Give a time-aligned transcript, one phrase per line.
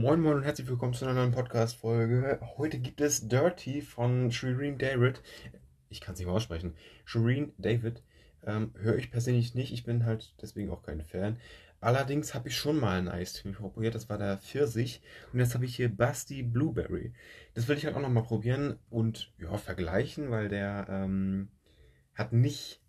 [0.00, 2.38] Moin Moin und herzlich willkommen zu einer neuen Podcast-Folge.
[2.56, 5.20] Heute gibt es Dirty von Shireen David.
[5.88, 6.76] Ich kann es nicht mal aussprechen.
[7.04, 8.04] Shireen David.
[8.46, 9.72] Ähm, Höre ich persönlich nicht.
[9.72, 11.40] Ich bin halt deswegen auch kein Fan.
[11.80, 13.96] Allerdings habe ich schon mal ein Eistee probiert.
[13.96, 15.02] Das war der Pfirsich.
[15.32, 17.12] Und jetzt habe ich hier Basti Blueberry.
[17.54, 21.48] Das will ich halt auch nochmal probieren und ja, vergleichen, weil der ähm,
[22.14, 22.80] hat nicht.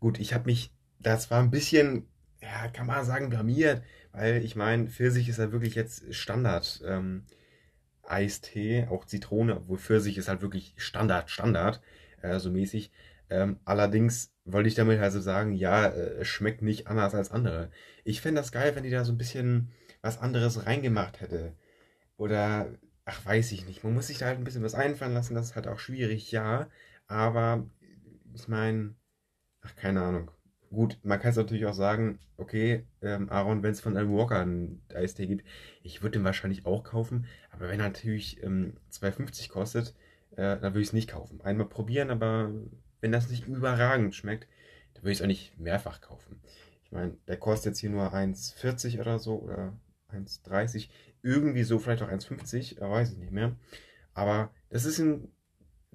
[0.00, 0.74] Gut, ich habe mich.
[0.98, 2.08] Das war ein bisschen,
[2.42, 3.80] ja, kann man sagen, blamiert.
[4.12, 6.82] Weil ich meine, Pfirsich ist ja wirklich jetzt Standard.
[6.86, 7.24] Ähm,
[8.02, 11.80] Eistee, auch Zitrone, obwohl Pfirsich ist halt wirklich Standard, Standard,
[12.22, 12.90] äh, so mäßig.
[13.30, 17.70] Ähm, allerdings wollte ich damit also sagen, ja, äh, es schmeckt nicht anders als andere.
[18.04, 21.54] Ich fände das geil, wenn die da so ein bisschen was anderes reingemacht hätte.
[22.16, 22.68] Oder,
[23.04, 23.84] ach, weiß ich nicht.
[23.84, 26.32] Man muss sich da halt ein bisschen was einfallen lassen, das ist halt auch schwierig,
[26.32, 26.68] ja.
[27.08, 27.66] Aber,
[28.34, 28.94] ich meine,
[29.62, 30.30] ach, keine Ahnung.
[30.70, 34.38] Gut, man kann es natürlich auch sagen, okay, ähm, Aaron, wenn es von Alan Walker
[34.40, 35.46] einen Eistee gibt,
[35.82, 39.94] ich würde den wahrscheinlich auch kaufen, aber wenn er natürlich ähm, 2,50 kostet,
[40.32, 41.40] äh, dann würde ich es nicht kaufen.
[41.40, 42.52] Einmal probieren, aber
[43.00, 44.46] wenn das nicht überragend schmeckt,
[44.92, 46.38] dann würde ich es auch nicht mehrfach kaufen.
[46.84, 49.72] Ich meine, der kostet jetzt hier nur 1,40 oder so oder
[50.12, 50.90] 1,30,
[51.22, 53.56] irgendwie so, vielleicht auch 1,50, weiß ich nicht mehr.
[54.12, 55.32] Aber das ist ein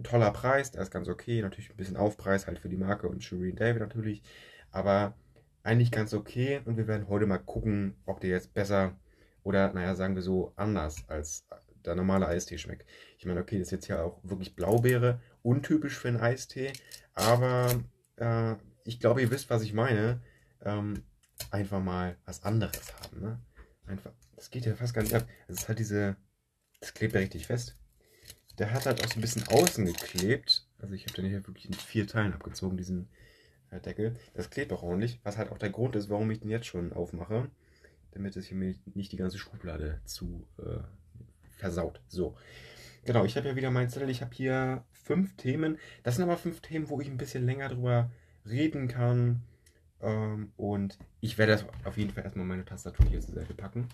[0.01, 3.23] toller Preis, der ist ganz okay, natürlich ein bisschen Aufpreis halt für die Marke und
[3.23, 4.23] Shireen David natürlich
[4.73, 5.15] aber
[5.63, 6.59] eigentlich ganz okay.
[6.65, 8.97] Und wir werden heute mal gucken, ob der jetzt besser
[9.43, 11.45] oder, naja, sagen wir so, anders als
[11.85, 12.85] der normale Eistee schmeckt.
[13.17, 16.73] Ich meine, okay, das ist jetzt ja auch wirklich Blaubeere, untypisch für einen Eistee,
[17.13, 17.83] aber
[18.17, 20.21] äh, ich glaube, ihr wisst, was ich meine.
[20.61, 21.03] Ähm,
[21.51, 23.21] einfach mal was anderes haben.
[23.21, 23.39] Ne?
[23.85, 25.27] Einfach, das geht ja fast gar nicht ab.
[25.47, 26.15] Es ist halt diese,
[26.79, 27.77] das klebt ja richtig fest.
[28.57, 30.67] Der hat halt auch so ein bisschen außen geklebt.
[30.79, 33.09] Also ich habe den hier wirklich in vier Teilen abgezogen, diesen
[33.79, 34.15] Deckel.
[34.33, 36.93] Das klebt auch ordentlich, was halt auch der Grund ist, warum ich den jetzt schon
[36.93, 37.49] aufmache,
[38.11, 40.79] damit es hier nicht die ganze Schublade zu äh,
[41.57, 42.01] versaut.
[42.07, 42.35] So,
[43.05, 44.09] genau, ich habe ja wieder meinen Zettel.
[44.09, 45.77] Ich habe hier fünf Themen.
[46.03, 48.11] Das sind aber fünf Themen, wo ich ein bisschen länger drüber
[48.45, 49.43] reden kann.
[50.01, 53.87] Ähm, und ich werde auf jeden Fall erstmal meine Tastatur hier zur Seite packen.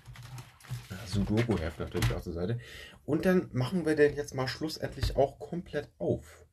[1.05, 2.59] Sudoku-Heft natürlich auch zur Seite.
[3.05, 6.45] Und dann machen wir den jetzt mal schlussendlich auch komplett auf.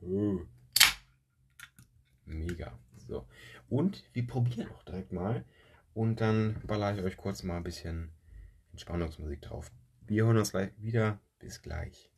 [0.00, 0.46] So.
[2.32, 2.72] Mega.
[3.08, 3.26] So.
[3.68, 5.44] Und wir probieren auch direkt mal.
[5.94, 8.10] Und dann ballere ich euch kurz mal ein bisschen
[8.72, 9.70] Entspannungsmusik drauf.
[10.06, 11.20] Wir hören uns gleich wieder.
[11.38, 12.11] Bis gleich.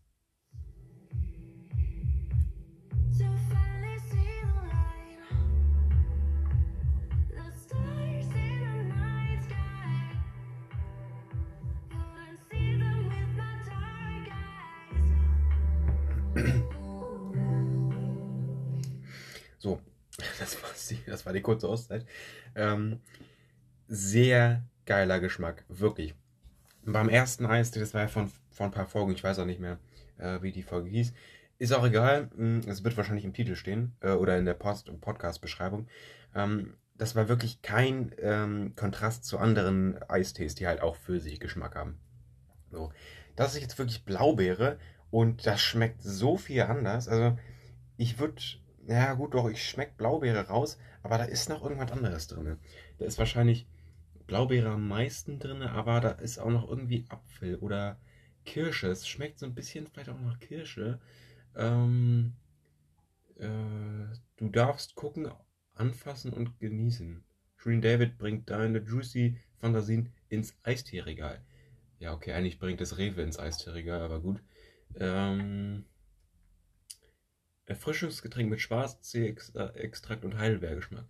[20.45, 22.07] Das war, die, das war die kurze Auszeit.
[22.55, 23.01] Ähm,
[23.89, 26.15] sehr geiler Geschmack, wirklich.
[26.85, 29.61] Beim ersten Eis, das war ja von, von ein paar Folgen, ich weiß auch nicht
[29.61, 29.79] mehr,
[30.19, 31.13] äh, wie die Folge hieß.
[31.59, 35.89] Ist auch egal, hm, es wird wahrscheinlich im Titel stehen äh, oder in der Podcast-Beschreibung.
[36.35, 41.41] Ähm, das war wirklich kein ähm, Kontrast zu anderen Eistees, die halt auch für sich
[41.41, 41.99] Geschmack haben.
[42.71, 42.93] So.
[43.37, 44.79] Das ist jetzt wirklich Blaubeere
[45.11, 47.09] und das schmeckt so viel anders.
[47.09, 47.37] Also,
[47.97, 48.41] ich würde
[48.87, 52.59] ja gut, doch, ich schmecke Blaubeere raus, aber da ist noch irgendwas anderes drin.
[52.99, 53.67] Da ist wahrscheinlich
[54.27, 57.99] Blaubeere am meisten drin, aber da ist auch noch irgendwie Apfel oder
[58.45, 58.89] Kirsche.
[58.89, 61.01] Es schmeckt so ein bisschen vielleicht auch nach Kirsche.
[61.57, 62.35] Ähm,
[63.37, 65.31] äh, du darfst gucken,
[65.75, 67.25] anfassen und genießen.
[67.57, 71.43] Shreen David bringt deine juicy Fantasien ins Eisteeregal.
[71.99, 74.43] Ja, okay, eigentlich bringt es Rewe ins Eisteeregal, aber gut.
[74.97, 75.85] Ähm,
[77.67, 81.07] Erfrischungsgetränk mit Schwarztee-Extrakt und Heidelbeergeschmack.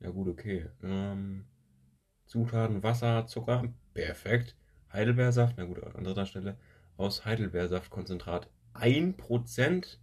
[0.00, 0.66] Ja gut, okay.
[0.82, 1.46] Ähm,
[2.26, 4.54] Zutaten Wasser, Zucker, perfekt.
[4.92, 6.58] Heidelbeersaft, na gut, an dritter Stelle.
[6.96, 9.98] Aus Heidelbeersaftkonzentrat 1%.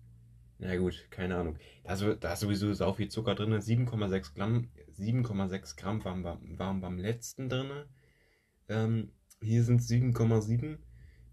[0.58, 1.58] Na gut, keine Ahnung.
[1.84, 3.54] Da ist, da ist sowieso sau viel Zucker drin.
[3.54, 6.24] 7,6 Gramm, 7,6 Gramm waren,
[6.58, 7.86] waren beim letzten drin.
[8.70, 9.12] Ähm,
[9.42, 10.78] hier sind es 7,7.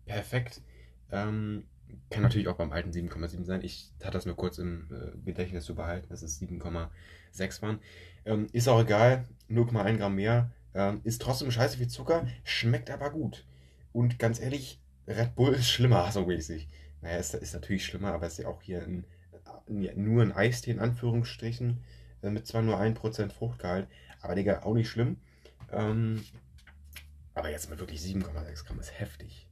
[0.04, 0.62] Perfekt.
[1.10, 1.64] Ähm,
[2.10, 3.62] kann natürlich auch beim alten 7,7 sein.
[3.62, 7.80] Ich hatte das nur kurz im äh, Gedächtnis zu behalten, dass es 7,6 waren.
[8.24, 10.50] Ähm, ist auch egal, 0,1 Gramm mehr.
[10.74, 13.46] Ähm, ist trotzdem scheiße viel Zucker, schmeckt aber gut.
[13.92, 16.68] Und ganz ehrlich, Red Bull ist schlimmer, so mäßig.
[17.00, 19.04] Naja, ist, ist natürlich schlimmer, aber es ist ja auch hier ein,
[19.66, 21.82] nur ein Eistee in Anführungsstrichen,
[22.22, 23.88] äh, mit zwar nur 1% Fruchtgehalt,
[24.20, 25.16] aber Digga, auch nicht schlimm.
[25.70, 26.24] Ähm,
[27.34, 29.48] aber jetzt mal wirklich 7,6 Gramm ist heftig.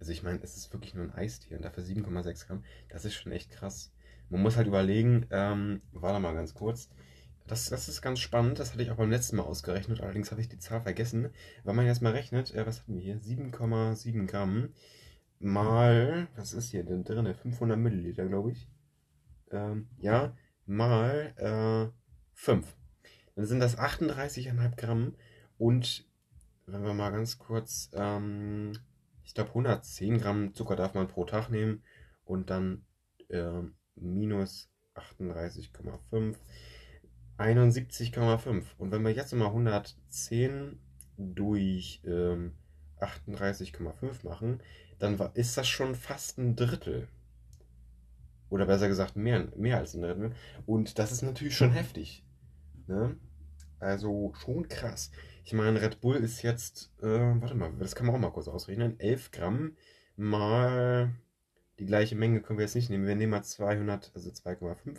[0.00, 2.64] Also ich meine, es ist wirklich nur ein Eistier und dafür 7,6 Gramm.
[2.88, 3.92] Das ist schon echt krass.
[4.30, 6.90] Man muss halt überlegen, ähm, warte mal ganz kurz.
[7.46, 8.58] das, das ist ganz spannend.
[8.58, 10.00] Das hatte ich auch beim letzten Mal ausgerechnet.
[10.00, 11.30] Allerdings habe ich die Zahl vergessen.
[11.64, 13.20] Wenn man jetzt mal rechnet, äh, was hatten wir hier?
[13.20, 14.70] 7,7 Gramm
[15.40, 17.32] mal, was ist hier denn drin?
[17.34, 18.68] 500 Milliliter, glaube ich.
[19.50, 20.36] Ähm, ja,
[20.66, 21.92] mal äh,
[22.34, 22.76] 5.
[23.34, 25.14] Dann sind das 38,5 Gramm.
[25.58, 26.06] Und
[26.66, 28.72] wenn wir mal ganz kurz, ähm,
[29.28, 31.82] ich glaube 110 Gramm Zucker darf man pro Tag nehmen.
[32.24, 32.86] Und dann
[33.28, 33.60] äh,
[33.94, 36.34] minus 38,5.
[37.36, 38.64] 71,5.
[38.78, 40.80] Und wenn wir jetzt mal 110
[41.18, 42.54] durch ähm,
[43.00, 44.62] 38,5 machen,
[44.98, 47.08] dann ist das schon fast ein Drittel.
[48.48, 50.32] Oder besser gesagt, mehr, mehr als ein Drittel.
[50.64, 52.24] Und das ist natürlich schon heftig.
[52.86, 53.14] Ne?
[53.78, 55.10] Also schon krass.
[55.48, 58.48] Ich meine, Red Bull ist jetzt, äh, warte mal, das kann man auch mal kurz
[58.48, 59.00] ausrechnen.
[59.00, 59.78] 11 Gramm
[60.14, 61.14] mal
[61.78, 63.06] die gleiche Menge können wir jetzt nicht nehmen.
[63.06, 64.98] Wir nehmen mal 200, also 2,5,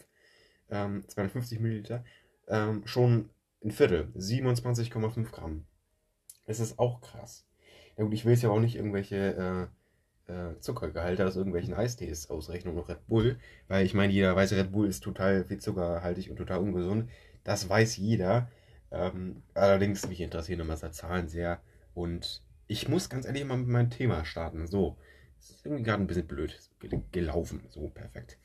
[0.72, 2.04] ähm, 250 Milliliter.
[2.48, 3.30] Ähm, schon
[3.64, 5.68] ein Viertel, 27,5 Gramm.
[6.48, 7.46] Das ist auch krass.
[7.96, 9.70] Ja gut, ich will jetzt ja auch nicht irgendwelche
[10.28, 13.38] äh, äh, Zuckergehalte aus irgendwelchen Eistees ausrechnen, noch Red Bull,
[13.68, 17.08] weil ich meine, jeder weiß, Red Bull ist total viel zuckerhaltig und total ungesund.
[17.44, 18.50] Das weiß jeder.
[18.92, 21.62] Ähm, allerdings, mich interessieren immer so Zahlen sehr.
[21.94, 24.68] Und ich muss ganz ehrlich mal mit meinem Thema starten.
[24.68, 24.98] So,
[25.38, 26.60] das ist irgendwie gerade ein bisschen blöd
[27.12, 27.64] gelaufen.
[27.70, 28.38] So, perfekt.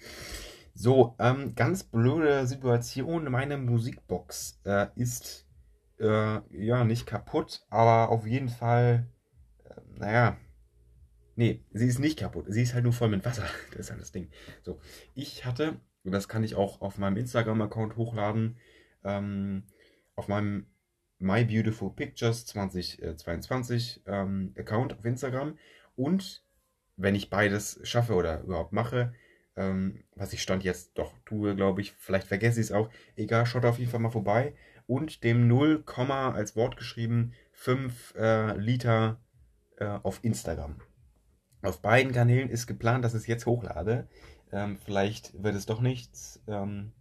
[0.74, 3.30] So, ähm, ganz blöde Situation.
[3.30, 5.46] Meine Musikbox äh, ist
[6.00, 9.08] äh, ja nicht kaputt, aber auf jeden Fall,
[9.64, 10.36] äh, naja,
[11.36, 12.46] nee, sie ist nicht kaputt.
[12.48, 13.44] Sie ist halt nur voll mit Wasser.
[13.70, 14.30] Das ist halt das Ding.
[14.62, 14.80] So,
[15.14, 18.58] ich hatte, und das kann ich auch auf meinem Instagram-Account hochladen,
[19.04, 19.64] ähm,
[20.16, 20.66] auf meinem
[21.18, 25.58] My Beautiful Pictures 2022 ähm, Account auf Instagram
[25.96, 26.44] und
[26.96, 29.12] wenn ich beides schaffe oder überhaupt mache,
[29.56, 33.46] ähm, was ich Stand jetzt doch tue, glaube ich, vielleicht vergesse ich es auch, egal,
[33.46, 34.54] schaut auf jeden Fall mal vorbei
[34.86, 39.20] und dem 0, als Wort geschrieben 5 äh, Liter
[39.78, 40.80] äh, auf Instagram.
[41.62, 44.08] Auf beiden Kanälen ist geplant, dass ich es jetzt hochlade.
[44.52, 46.42] Ähm, vielleicht wird es doch nichts.
[46.46, 46.92] Ähm,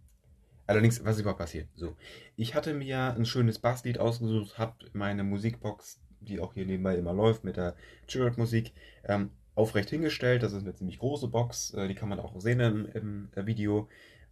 [0.66, 1.68] allerdings, was ist überhaupt passiert?
[1.74, 1.96] So,
[2.36, 7.12] ich hatte mir ein schönes Basslied ausgesucht, habe meine Musikbox, die auch hier nebenbei immer
[7.12, 7.74] läuft mit der
[8.06, 8.72] Chilled-Musik,
[9.04, 10.42] ähm, aufrecht hingestellt.
[10.42, 13.46] Das ist eine ziemlich große Box, äh, die kann man auch sehen im, im äh,
[13.46, 13.88] Video.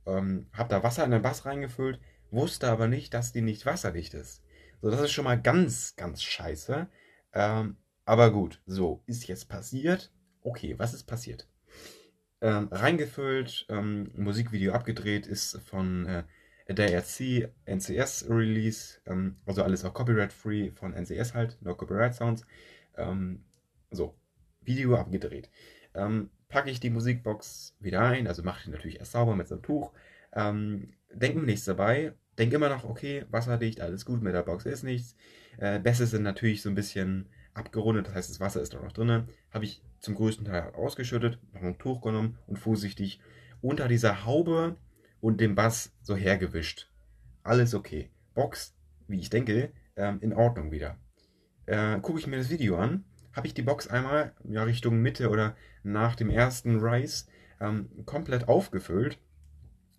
[0.07, 2.01] Ähm, hab da Wasser in den Bass reingefüllt,
[2.31, 4.43] wusste aber nicht, dass die nicht wasserdicht ist.
[4.81, 6.89] So, das ist schon mal ganz, ganz scheiße.
[7.35, 10.13] Ähm, aber gut, so, ist jetzt passiert.
[10.43, 11.47] Okay, was ist passiert?
[12.43, 16.25] Ähm, reingefüllt, ähm, Musikvideo abgedreht, ist von äh,
[16.69, 22.45] der RC NCS Release, ähm, also alles auch copyright-free von NCS halt, no copyright sounds.
[22.97, 23.45] Ähm,
[23.93, 24.17] so,
[24.61, 25.51] Video abgedreht.
[25.95, 29.55] Ähm, packe ich die Musikbox wieder ein, also mache ich natürlich erst sauber mit so
[29.55, 29.93] einem Tuch.
[30.33, 32.15] Ähm, denke mir nichts dabei.
[32.39, 35.15] Denke immer noch, okay, wasserdicht, alles gut, mit der Box ist nichts.
[35.59, 38.91] Äh, Bässe sind natürlich so ein bisschen abgerundet, das heißt, das Wasser ist da noch
[38.91, 39.29] drin.
[39.53, 43.21] Habe ich zum größten Teil ausgeschüttet, noch ein Tuch genommen und vorsichtig
[43.63, 44.77] unter dieser Haube
[45.21, 46.91] und dem Bass so hergewischt.
[47.43, 48.11] Alles okay.
[48.35, 48.75] Box,
[49.09, 50.99] wie ich denke, ähm, in Ordnung wieder.
[51.65, 55.31] Äh, Gucke ich mir das Video an habe ich die Box einmal ja, Richtung Mitte
[55.31, 57.27] oder nach dem ersten Rise
[57.61, 59.19] ähm, komplett aufgefüllt.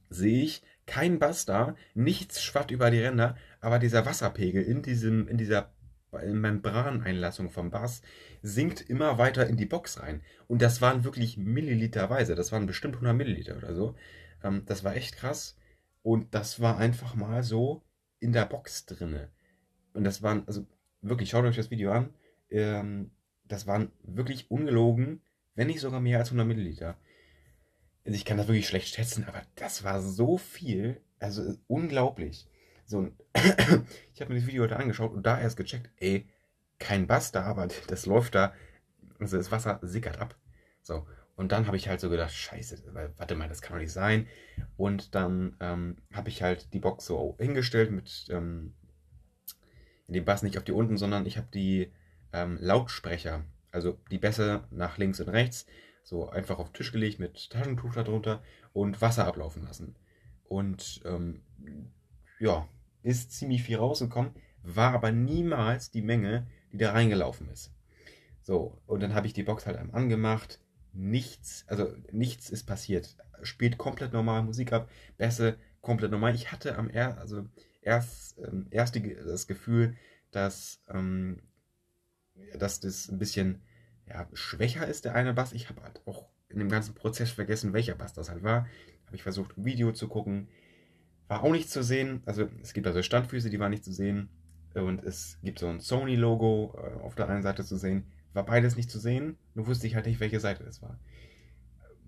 [0.10, 5.28] Sehe ich kein Bass da, nichts schwatt über die Ränder, aber dieser Wasserpegel in, diesem,
[5.28, 5.73] in dieser
[6.14, 8.02] Membraneinlassung vom Bass
[8.42, 10.22] sinkt immer weiter in die Box rein.
[10.48, 13.96] Und das waren wirklich Milliliterweise, das waren bestimmt 100 Milliliter oder so.
[14.44, 15.58] Ähm, das war echt krass.
[16.02, 17.84] Und das war einfach mal so
[18.20, 19.30] in der Box drinne.
[19.94, 20.66] Und das waren, also
[21.02, 22.14] wirklich, schaut euch das Video an.
[22.50, 23.12] Ähm,
[23.46, 25.22] das waren wirklich ungelogen,
[25.56, 26.98] wenn nicht sogar mehr als 100 Milliliter.
[28.06, 32.48] Also ich kann das wirklich schlecht schätzen, aber das war so viel, also unglaublich.
[32.94, 33.10] So,
[34.14, 36.28] ich habe mir das Video heute angeschaut und da erst gecheckt, ey,
[36.78, 38.54] kein Bass da, aber das läuft da,
[39.18, 40.36] also das Wasser sickert ab.
[40.84, 42.84] So, und dann habe ich halt so gedacht, scheiße,
[43.18, 44.28] warte mal, das kann doch nicht sein.
[44.78, 48.76] Und dann ähm, habe ich halt die Box so hingestellt mit ähm,
[50.06, 51.92] dem Bass nicht auf die unten, sondern ich habe die
[52.32, 55.66] ähm, Lautsprecher, also die Bässe nach links und rechts,
[56.04, 59.96] so einfach auf den Tisch gelegt mit Taschentuch darunter und Wasser ablaufen lassen.
[60.44, 61.42] Und ähm,
[62.40, 62.68] ja,
[63.04, 64.32] ist ziemlich viel rausgekommen,
[64.64, 67.72] war aber niemals die Menge, die da reingelaufen ist.
[68.42, 70.60] So, und dann habe ich die Box halt einmal angemacht.
[70.94, 73.16] Nichts, also nichts ist passiert.
[73.42, 76.36] Spielt komplett normal Musik ab, Bässe komplett normal.
[76.36, 77.46] Ich hatte am er also
[77.82, 79.96] erst, ähm, erst die, das Gefühl,
[80.32, 81.42] dass ähm,
[82.58, 83.62] dass das ein bisschen
[84.08, 85.54] ja, schwächer ist, der eine Bass.
[85.54, 88.68] Ich habe halt auch in dem ganzen Prozess vergessen, welcher Bass das halt war.
[89.06, 90.48] Habe ich versucht, ein Video zu gucken.
[91.34, 92.22] War auch nicht zu sehen.
[92.28, 94.30] Also es gibt also Standfüße, die waren nicht zu sehen.
[94.76, 98.06] Und es gibt so ein Sony-Logo äh, auf der einen Seite zu sehen.
[98.34, 99.38] War beides nicht zu sehen.
[99.56, 101.00] Nur wusste ich halt nicht, welche Seite das war.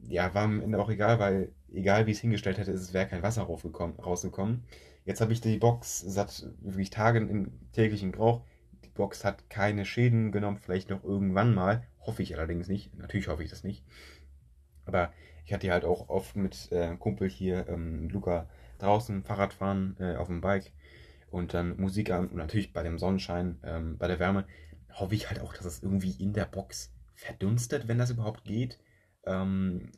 [0.07, 3.07] Ja, war am Ende auch egal, weil egal wie ich es hingestellt hätte, es wäre
[3.07, 4.63] kein Wasser rausgekommen.
[5.05, 8.45] Jetzt habe ich die Box seit wirklich Tagen im täglichen Gebrauch.
[8.83, 11.81] Die Box hat keine Schäden genommen, vielleicht noch irgendwann mal.
[11.99, 12.95] Hoffe ich allerdings nicht.
[12.95, 13.83] Natürlich hoffe ich das nicht.
[14.85, 15.11] Aber
[15.45, 20.15] ich hatte halt auch oft mit äh, Kumpel hier, ähm, Luca, draußen Fahrrad fahren äh,
[20.15, 20.71] auf dem Bike
[21.29, 24.45] und dann Musik an und natürlich bei dem Sonnenschein, ähm, bei der Wärme,
[24.93, 28.79] hoffe ich halt auch, dass es irgendwie in der Box verdunstet, wenn das überhaupt geht.
[29.25, 29.91] Ähm,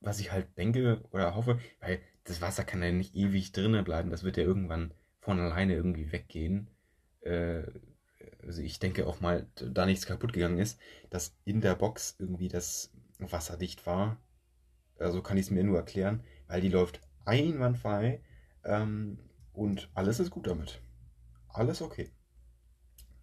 [0.00, 4.10] was ich halt denke oder hoffe, weil das Wasser kann ja nicht ewig drinnen bleiben,
[4.10, 6.70] das wird ja irgendwann von alleine irgendwie weggehen.
[7.20, 7.62] Äh,
[8.42, 10.78] also ich denke auch mal, da nichts kaputt gegangen ist,
[11.10, 14.20] dass in der Box irgendwie das Wasser dicht war.
[14.98, 18.20] Also kann ich es mir nur erklären, weil die läuft einwandfrei
[18.64, 19.18] ähm,
[19.52, 20.80] und alles ist gut damit.
[21.48, 22.10] Alles okay.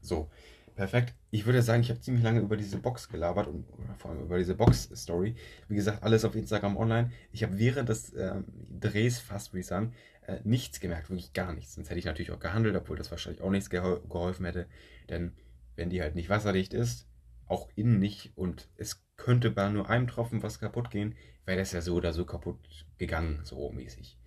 [0.01, 0.29] So,
[0.75, 1.13] perfekt.
[1.31, 3.65] Ich würde sagen, ich habe ziemlich lange über diese Box gelabert und
[3.97, 5.35] vor allem über diese Box-Story.
[5.67, 7.11] Wie gesagt, alles auf Instagram online.
[7.31, 8.41] Ich habe während des äh,
[8.79, 9.93] Drehs fast, würde ich sagen,
[10.27, 11.75] äh, nichts gemerkt, wirklich gar nichts.
[11.75, 14.67] Sonst hätte ich natürlich auch gehandelt, obwohl das wahrscheinlich auch nichts gehol geholfen hätte.
[15.09, 15.33] Denn
[15.75, 17.07] wenn die halt nicht wasserdicht ist,
[17.45, 21.15] auch innen nicht und es könnte bei nur einem Tropfen was kaputt gehen,
[21.45, 22.57] wäre das ja so oder so kaputt
[22.97, 24.17] gegangen, so mäßig.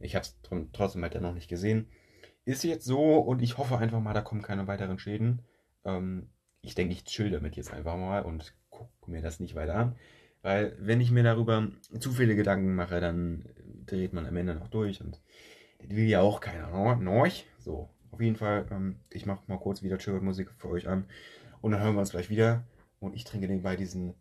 [0.00, 0.36] Ich habe es
[0.72, 1.88] trotzdem halt noch nicht gesehen.
[2.44, 5.42] Ist jetzt so und ich hoffe einfach mal, da kommen keine weiteren Schäden.
[5.84, 9.76] Ähm, ich denke, ich chill damit jetzt einfach mal und gucke mir das nicht weiter
[9.76, 9.96] an.
[10.42, 13.48] Weil wenn ich mir darüber zu viele Gedanken mache, dann
[13.86, 15.22] dreht man am Ende noch durch und
[15.78, 17.46] das will ja auch keiner, Norch.
[17.58, 21.06] So, auf jeden Fall, ähm, ich mache mal kurz wieder Chill-Musik für euch an
[21.62, 22.64] und dann hören wir uns gleich wieder
[23.04, 24.14] und ich trinke nebenbei diesen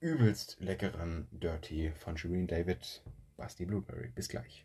[0.00, 3.02] übelst leckeren Dirty von Shireen David
[3.36, 4.08] Basti Blueberry.
[4.14, 4.64] Bis gleich.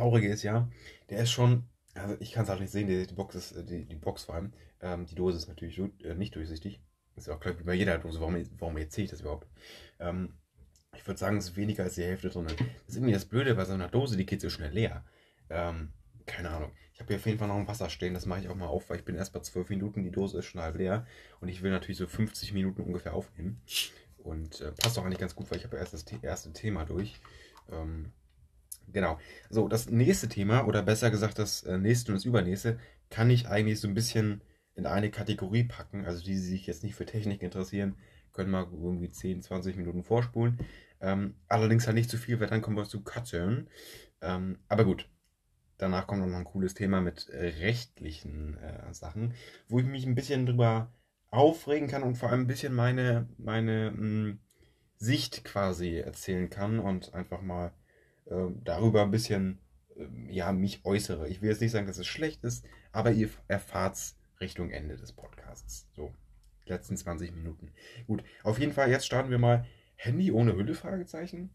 [0.00, 0.66] Traurige ist ja,
[1.10, 1.64] der ist schon,
[1.94, 4.24] also ich kann es halt nicht sehen, die, die, Box ist, äh, die, die Box
[4.24, 6.80] vor allem, ähm, die Dose ist natürlich äh, nicht durchsichtig.
[7.16, 9.46] Ist ja auch klar wie bei jeder Dose, warum, warum erzähle ich das überhaupt?
[9.98, 10.38] Ähm,
[10.96, 12.46] ich würde sagen, es ist weniger als die Hälfte drin.
[12.46, 12.56] Das
[12.88, 15.04] ist irgendwie das Blöde bei so einer Dose, die geht so schnell leer.
[15.50, 15.92] Ähm,
[16.24, 16.72] keine Ahnung.
[16.94, 18.68] Ich habe hier auf jeden Fall noch ein Wasser stehen, das mache ich auch mal
[18.68, 21.06] auf, weil ich bin erst bei 12 Minuten, die Dose ist schon halb leer
[21.40, 23.60] und ich will natürlich so 50 Minuten ungefähr aufnehmen.
[24.16, 27.20] Und äh, passt auch eigentlich ganz gut, weil ich habe erst das erste Thema durch.
[27.70, 28.12] Ähm,
[28.88, 29.18] Genau.
[29.48, 33.48] So, das nächste Thema, oder besser gesagt das äh, nächste und das übernächste, kann ich
[33.48, 34.42] eigentlich so ein bisschen
[34.74, 36.04] in eine Kategorie packen.
[36.06, 37.96] Also die, die sich jetzt nicht für Technik interessieren,
[38.32, 40.58] können mal irgendwie 10, 20 Minuten vorspulen.
[41.00, 43.68] Ähm, allerdings halt nicht zu viel, weil dann kommen wir zu Cutten.
[44.20, 45.08] Ähm, aber gut.
[45.78, 49.32] Danach kommt noch ein cooles Thema mit äh, rechtlichen äh, Sachen,
[49.66, 50.92] wo ich mich ein bisschen drüber
[51.30, 54.38] aufregen kann und vor allem ein bisschen meine, meine mh, hm,
[54.96, 57.72] Sicht quasi erzählen kann und einfach mal
[58.30, 59.58] äh, darüber ein bisschen
[59.96, 61.28] äh, ja, mich äußere.
[61.28, 64.96] Ich will jetzt nicht sagen, dass es schlecht ist, aber ihr erfahrt es Richtung Ende
[64.96, 65.86] des Podcasts.
[65.94, 66.12] So,
[66.64, 67.72] letzten 20 Minuten.
[68.06, 69.66] Gut, auf jeden Fall, jetzt starten wir mal.
[69.96, 70.74] Handy ohne Hülle?
[70.74, 71.50] Fragezeichen.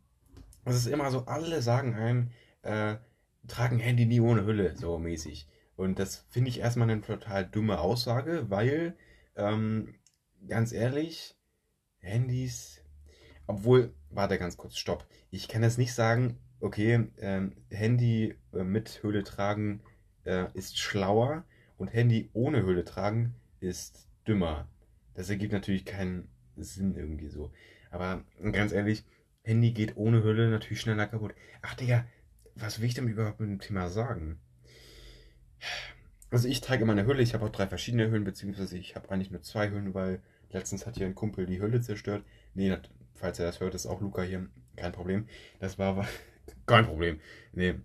[0.66, 2.98] Das ist immer so, alle sagen einem, äh,
[3.48, 5.48] tragen Handy nie ohne Hülle, so mäßig.
[5.76, 8.96] Und das finde ich erstmal eine total dumme Aussage, weil,
[9.36, 9.96] ähm,
[10.48, 11.36] ganz ehrlich,
[12.00, 12.82] Handys,
[13.48, 15.08] obwohl, warte ganz kurz, stopp.
[15.32, 19.82] Ich kann jetzt nicht sagen, okay, ähm, Handy äh, mit Hülle tragen
[20.26, 21.44] äh, ist schlauer
[21.78, 24.68] und Handy ohne Hülle tragen ist dümmer.
[25.14, 27.52] Das ergibt natürlich keinen Sinn irgendwie so.
[27.92, 29.04] Aber ganz ehrlich,
[29.44, 31.34] Handy geht ohne Hülle natürlich schneller kaputt.
[31.62, 32.06] Ach Digga,
[32.56, 34.40] was will ich denn überhaupt mit dem Thema sagen?
[36.32, 39.10] Also ich trage immer eine Hülle, ich habe auch drei verschiedene Hüllen, beziehungsweise ich habe
[39.10, 40.22] eigentlich nur zwei Hüllen, weil
[40.52, 42.24] letztens hat hier ein Kumpel die Hülle zerstört.
[42.54, 42.76] Nee,
[43.14, 45.28] falls er das hört, ist auch Luca hier, kein Problem.
[45.60, 46.08] Das war,
[46.66, 47.20] kein Problem.
[47.54, 47.76] Nee.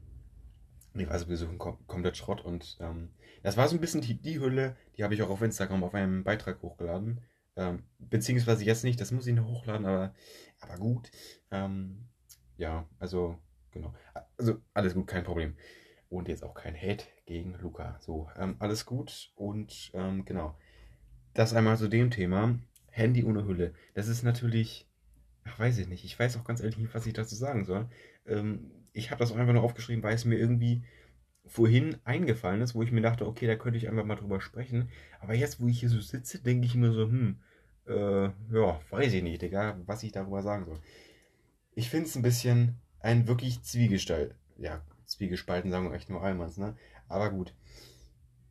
[0.94, 3.10] Die Reisebesuchen kom komplett Schrott und ähm,
[3.42, 5.94] das war so ein bisschen die, die Hülle, die habe ich auch auf Instagram auf
[5.94, 7.20] einem Beitrag hochgeladen.
[7.56, 10.14] Ähm, beziehungsweise jetzt nicht, das muss ich noch hochladen, aber,
[10.60, 11.10] aber gut.
[11.50, 12.08] Ähm,
[12.56, 13.38] ja, also
[13.70, 13.94] genau.
[14.36, 15.56] Also alles gut, kein Problem.
[16.08, 17.98] Und jetzt auch kein Hate gegen Luca.
[18.00, 20.58] So, ähm, alles gut und ähm, genau.
[21.34, 22.58] Das einmal zu dem Thema.
[22.90, 23.74] Handy ohne Hülle.
[23.94, 24.88] Das ist natürlich,
[25.44, 26.04] ach, weiß ich nicht.
[26.04, 27.88] Ich weiß auch ganz ehrlich nicht, was ich dazu sagen soll.
[28.30, 30.82] Ähm, ich habe das einfach nur aufgeschrieben, weil es mir irgendwie
[31.46, 34.88] vorhin eingefallen ist, wo ich mir dachte, okay, da könnte ich einfach mal drüber sprechen.
[35.20, 37.40] Aber jetzt, wo ich hier so sitze, denke ich mir so, hm,
[37.86, 40.80] äh, ja, weiß ich nicht, Digga, was ich darüber sagen soll.
[41.74, 44.34] Ich finde es ein bisschen ein wirklich Zwiegestalt.
[44.58, 46.76] Ja, Zwiegespalten sagen wir echt nur einmal, ne?
[47.08, 47.54] Aber gut.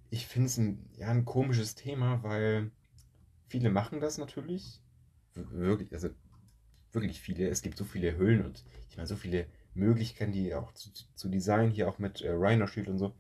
[0.10, 2.72] Ich finde es ein, ja, ein komisches Thema, weil
[3.48, 4.82] viele machen das natürlich.
[5.36, 6.10] Wirklich, also
[6.92, 7.48] wirklich viele.
[7.48, 11.30] Es gibt so viele Hüllen und ich meine, so viele Möglichkeiten, die auch zu, zu
[11.30, 13.14] designen, hier auch mit äh, Rhino Shield und so.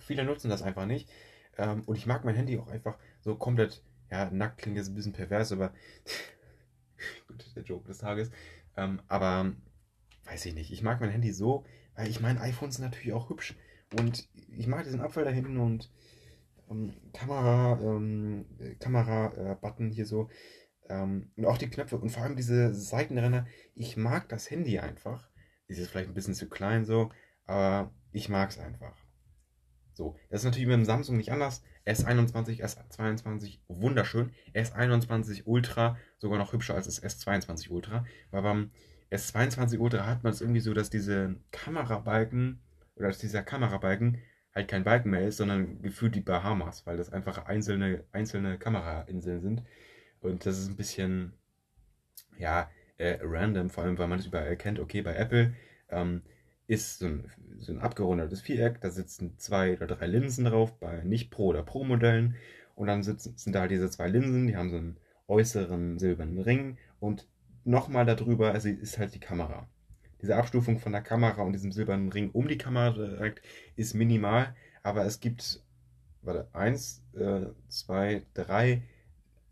[0.00, 1.08] Viele nutzen das einfach nicht.
[1.56, 4.94] Ähm, und ich mag mein Handy auch einfach so komplett, ja, nackt klingt jetzt ein
[4.94, 5.72] bisschen pervers, aber
[7.28, 8.30] gut, der Joke des Tages.
[8.76, 9.52] Ähm, aber
[10.24, 11.64] weiß ich nicht, ich mag mein Handy so,
[11.94, 13.54] weil ich meine, iPhones sind natürlich auch hübsch.
[13.98, 15.90] Und ich mag diesen Abfall da hinten und
[16.70, 18.46] ähm, Kamera, ähm,
[18.80, 20.28] Kamera-Button hier so.
[20.88, 23.46] Ähm, und auch die Knöpfe und vor allem diese Seitenrenner.
[23.74, 25.28] Ich mag das Handy einfach.
[25.66, 27.10] Ist jetzt vielleicht ein bisschen zu klein so,
[27.46, 28.96] aber ich mag es einfach.
[29.94, 31.62] So, das ist natürlich mit dem Samsung nicht anders.
[31.86, 34.32] S21, S22 wunderschön.
[34.54, 38.04] S21 Ultra sogar noch hübscher als das S22 Ultra.
[38.30, 38.70] Weil beim
[39.10, 42.60] S22 Ultra hat man es irgendwie so, dass diese Kamerabalken
[42.96, 44.18] oder dass dieser Kamerabalken
[44.54, 49.40] halt kein Balken mehr ist, sondern gefühlt die Bahamas, weil das einfach einzelne, einzelne Kamerainseln
[49.40, 49.62] sind.
[50.20, 51.34] Und das ist ein bisschen,
[52.38, 54.78] ja, äh, random, vor allem weil man es überall kennt.
[54.78, 55.54] Okay, bei Apple
[55.90, 56.22] ähm,
[56.66, 61.02] ist so ein, so ein abgerundetes Viereck, da sitzen zwei oder drei Linsen drauf, bei
[61.04, 62.36] nicht Pro- oder Pro-Modellen.
[62.74, 64.96] Und dann sitzen, sind da halt diese zwei Linsen, die haben so einen
[65.28, 67.26] äußeren silbernen Ring und
[67.64, 69.68] nochmal darüber also ist halt die Kamera.
[70.20, 73.42] Diese Abstufung von der Kamera und diesem silbernen Ring um die Kamera direkt
[73.76, 75.62] ist minimal, aber es gibt,
[76.22, 78.82] warte, eins, äh, zwei, drei,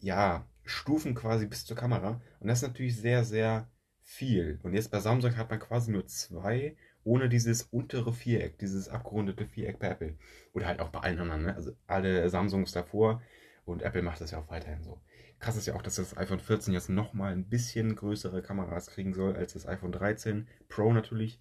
[0.01, 2.21] ja, Stufen quasi bis zur Kamera.
[2.41, 3.69] Und das ist natürlich sehr, sehr
[4.03, 4.61] viel.
[4.63, 9.47] Und jetzt bei Samsung hat man quasi nur zwei, ohne dieses untere Viereck, dieses abgerundete
[9.47, 10.17] Viereck bei Apple.
[10.53, 11.55] Oder halt auch bei allen anderen, ne?
[11.55, 13.23] Also alle Samsungs davor.
[13.65, 15.01] Und Apple macht das ja auch weiterhin so.
[15.39, 19.15] Krass ist ja auch, dass das iPhone 14 jetzt nochmal ein bisschen größere Kameras kriegen
[19.15, 21.41] soll als das iPhone 13 Pro natürlich.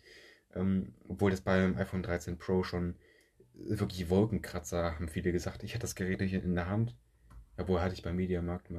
[0.54, 2.96] Ähm, obwohl das beim iPhone 13 Pro schon
[3.54, 5.63] wirklich Wolkenkratzer, haben viele gesagt.
[5.63, 6.96] Ich hatte das Gerät nicht in der Hand.
[7.58, 8.69] Obwohl hatte ich beim Mediamarkt.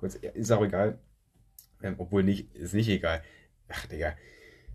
[0.00, 0.98] Kurz, ist auch egal.
[1.82, 3.22] Ähm, obwohl nicht, ist nicht egal.
[3.68, 4.16] Ach, Digga.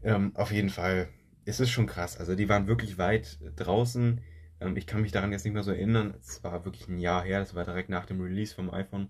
[0.03, 1.09] Ähm, auf jeden Fall,
[1.45, 2.17] es ist schon krass.
[2.17, 4.21] Also die waren wirklich weit draußen.
[4.61, 6.13] Ähm, ich kann mich daran jetzt nicht mehr so erinnern.
[6.19, 7.39] Es war wirklich ein Jahr her.
[7.39, 9.09] Das war direkt nach dem Release vom iPhone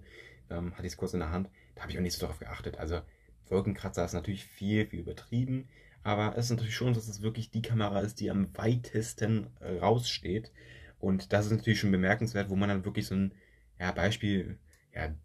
[0.49, 1.49] ähm, hatte ich es kurz in der Hand.
[1.75, 2.77] Da habe ich auch nicht so darauf geachtet.
[2.77, 3.01] Also
[3.49, 5.67] Wolkenkratzer ist natürlich viel, viel übertrieben,
[6.03, 9.47] aber es ist natürlich schon, dass es wirklich die Kamera ist, die am weitesten
[9.81, 10.51] raussteht.
[10.99, 13.33] Und das ist natürlich schon bemerkenswert, wo man dann wirklich so ein
[13.79, 14.57] ja, Beispiel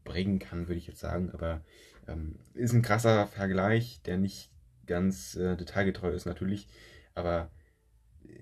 [0.05, 1.31] bringen kann, würde ich jetzt sagen.
[1.33, 1.63] Aber
[2.09, 4.51] ähm, ist ein krasser Vergleich, der nicht
[4.87, 6.69] ganz äh, detailgetreu ist natürlich.
[7.15, 7.51] Aber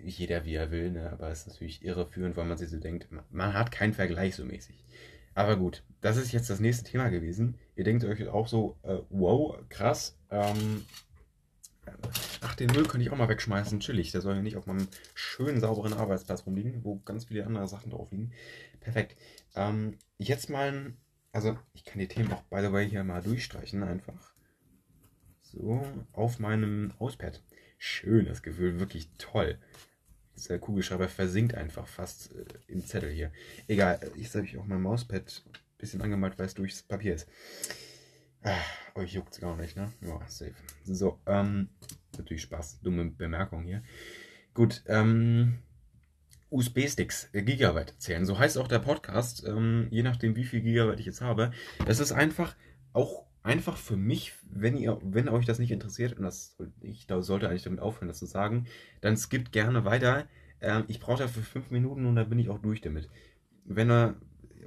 [0.04, 1.10] jeder wie er will, ne?
[1.10, 4.44] aber es ist natürlich irreführend, weil man sich so denkt, man hat keinen Vergleich so
[4.44, 4.84] mäßig.
[5.34, 7.56] Aber gut, das ist jetzt das nächste Thema gewesen.
[7.76, 10.18] Ihr denkt euch auch so, äh, wow, krass.
[10.30, 10.84] Ähm,
[12.40, 13.80] ach, den Müll könnte ich auch mal wegschmeißen.
[13.80, 17.68] Chillig, der soll ja nicht auf meinem schönen, sauberen Arbeitsplatz rumliegen, wo ganz viele andere
[17.68, 18.32] Sachen drauf liegen.
[18.80, 19.16] Perfekt.
[19.54, 20.92] Ähm, jetzt mal,
[21.32, 24.34] also ich kann die Themen auch, by the way, hier mal durchstreichen einfach.
[25.42, 27.42] So, auf meinem Auspad.
[27.78, 29.58] Schönes Gefühl, wirklich toll.
[30.36, 33.32] Dieser Kugelschreiber versinkt einfach fast äh, im Zettel hier.
[33.66, 37.28] Egal, jetzt habe ich auch mein Mauspad ein bisschen angemalt, weil es durchs Papier ist.
[38.42, 38.56] Ah,
[38.94, 39.92] euch juckt es gar nicht, ne?
[40.00, 40.54] Ja, safe.
[40.84, 41.70] So, ähm,
[42.16, 42.80] natürlich Spaß.
[42.80, 43.82] Dumme Bemerkung hier.
[44.54, 45.58] Gut, ähm,
[46.50, 48.24] USB-Sticks, äh, Gigabyte zählen.
[48.24, 51.52] So heißt auch der Podcast, ähm, je nachdem, wie viel Gigabyte ich jetzt habe.
[51.86, 52.56] Das ist einfach
[52.92, 57.48] auch einfach für mich, wenn ihr, wenn euch das nicht interessiert, und das, ich sollte
[57.48, 58.66] eigentlich damit aufhören, das zu sagen,
[59.00, 60.26] dann skippt gerne weiter.
[60.60, 63.08] Ähm, ich brauche dafür fünf Minuten und dann bin ich auch durch damit.
[63.64, 64.16] Wenn ihr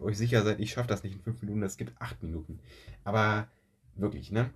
[0.01, 2.59] euch sicher seid, ich schaffe das nicht in fünf Minuten, das gibt acht Minuten.
[3.03, 3.47] Aber
[3.95, 4.51] wirklich, ne?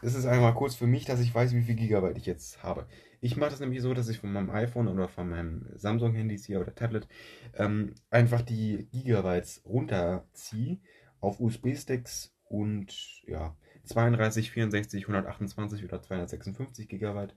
[0.00, 2.86] Es ist einmal kurz für mich, dass ich weiß, wie viel Gigabyte ich jetzt habe.
[3.20, 6.60] Ich mache das nämlich so, dass ich von meinem iPhone oder von meinem Samsung-Handys hier
[6.60, 7.08] oder Tablet
[7.54, 10.78] ähm, einfach die Gigabytes runterziehe
[11.20, 17.28] auf USB-Sticks und ja, 32, 64, 128 oder 256 GB.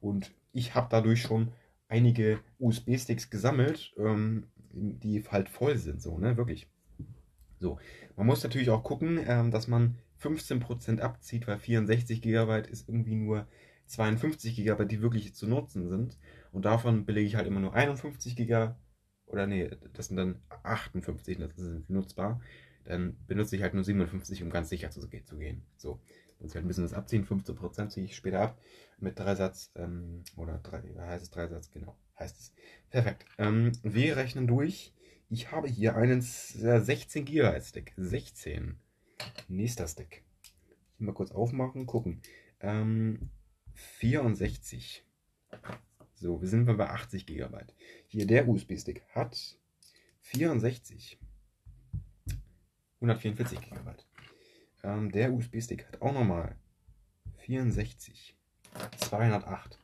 [0.00, 1.52] Und ich habe dadurch schon
[1.88, 6.68] einige USB-Sticks gesammelt, ähm, die halt voll sind, so, ne, wirklich.
[7.58, 7.78] So,
[8.16, 13.16] man muss natürlich auch gucken, ähm, dass man 15% abzieht, weil 64 GB ist irgendwie
[13.16, 13.46] nur
[13.90, 16.18] 52 GB, die wirklich zu nutzen sind.
[16.52, 18.74] Und davon belege ich halt immer nur 51 GB.
[19.26, 22.40] Oder nee, das sind dann 58, das ist nutzbar.
[22.84, 25.62] Dann benutze ich halt nur 57, um ganz sicher zu, zu gehen.
[25.76, 26.00] So.
[26.38, 27.26] Muss ich halt ein bisschen das abziehen.
[27.26, 28.58] 15% ziehe ich später ab.
[28.98, 32.52] Mit Dreisatz, ähm, oder drei, heißt es Dreisatz, genau, heißt es.
[32.90, 33.24] Perfekt.
[33.38, 34.94] Ähm, wir rechnen durch.
[35.28, 37.92] Ich habe hier einen 16 GB Stick.
[37.96, 38.78] 16.
[39.48, 40.24] Nächster Stick.
[40.98, 42.20] Mal kurz aufmachen, gucken.
[42.60, 43.30] Ähm,
[44.00, 45.04] 64.
[46.14, 47.58] So, wir sind bei 80 GB.
[48.06, 49.58] Hier der USB-Stick hat
[50.20, 51.18] 64.
[53.00, 53.90] 144 GB.
[54.84, 56.56] Ähm, der USB-Stick hat auch nochmal
[57.40, 58.34] 64.
[58.96, 59.78] 208.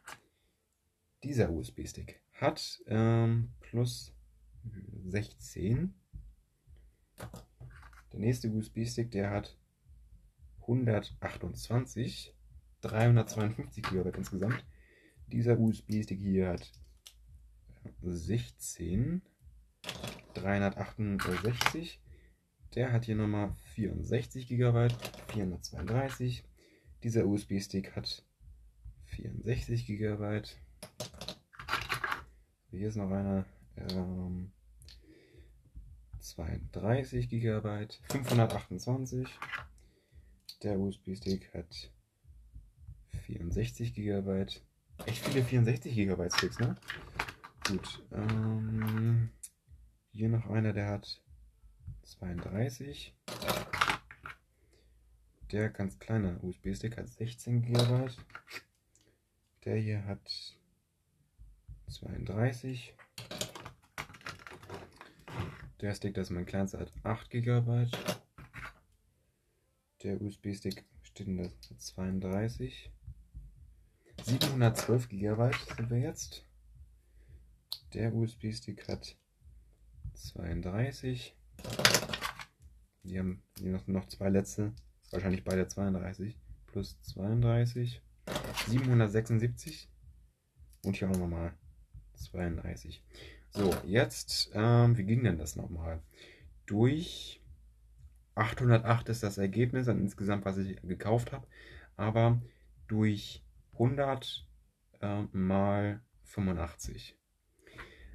[1.23, 4.15] Dieser USB-Stick hat ähm, plus
[5.05, 5.95] 16.
[8.13, 9.59] Der nächste USB-Stick, der hat
[10.63, 12.36] 128,
[12.83, 14.65] 352 GB insgesamt.
[15.29, 16.73] Dieser USB-Stick hier hat
[18.03, 19.23] 16,
[20.35, 22.01] 368.
[22.75, 24.89] Der hat hier nochmal 64 GB,
[25.29, 26.45] 432.
[27.03, 28.25] Dieser USB-Stick hat
[29.05, 30.43] 64 GB.
[32.71, 33.47] Hier ist noch einer.
[33.77, 34.53] Ähm,
[36.27, 39.29] 32 GB, 528.
[40.63, 41.93] Der USB-Stick hat
[43.27, 44.47] 64 GB.
[45.05, 46.77] Echt viele 64 GB Sticks, ne?
[47.69, 48.03] Gut.
[48.13, 49.31] Ähm,
[50.13, 51.21] hier noch einer, der hat
[52.05, 53.15] 32.
[55.51, 58.11] Der ganz kleine USB-Stick hat 16 GB.
[59.65, 60.57] Der hier hat
[61.89, 62.95] 32.
[65.81, 67.89] Der Stick, das ist mein kleinster, hat 8 GB.
[70.03, 72.91] Der USB-Stick steht in der 32.
[74.27, 76.45] 712 GB sind wir jetzt.
[77.95, 79.17] Der USB-Stick hat
[80.15, 81.37] 32.
[83.05, 84.73] Wir haben hier noch, noch zwei letzte,
[85.13, 86.37] wahrscheinlich beide 32
[86.67, 88.03] plus 32.
[88.67, 89.89] 776
[90.83, 91.55] und hier auch nochmal
[92.15, 93.05] 32.
[93.51, 96.03] So, jetzt, ähm, wie ging denn das nochmal?
[96.67, 97.41] Durch
[98.35, 101.47] 808 ist das Ergebnis an insgesamt, was ich gekauft habe,
[101.97, 102.43] aber
[102.89, 103.46] durch
[103.79, 104.47] 100
[105.01, 107.17] äh, mal 85.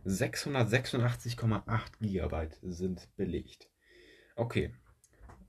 [0.06, 3.70] 686,8 GB sind belegt.
[4.36, 4.74] Okay.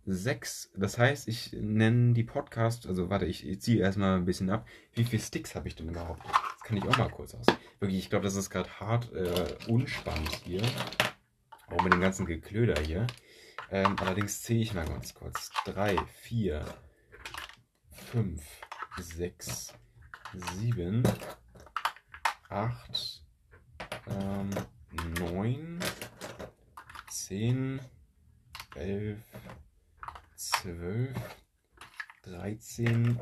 [0.05, 4.67] 6, das heißt, ich nenne die Podcast, also warte, ich, ziehe erstmal ein bisschen ab.
[4.95, 6.27] Wie viele Sticks habe ich denn überhaupt?
[6.27, 7.47] Das kann ich auch mal kurz aus.
[7.79, 10.63] Wirklich, ich glaube, das ist gerade hart äh, unspannend hier.
[11.69, 13.07] Auch mit dem ganzen Geklöder hier.
[13.71, 15.51] Ähm, allerdings zähle ich mal ganz kurz.
[15.67, 16.65] 3, 4,
[18.11, 18.43] 5,
[18.99, 19.73] 6,
[20.33, 21.03] 7,
[22.49, 23.23] 8,
[24.09, 24.51] ähm,
[25.19, 25.81] 9,
[27.11, 27.81] 10,
[28.75, 29.19] 11,
[30.37, 31.11] 12,
[32.23, 33.21] 13,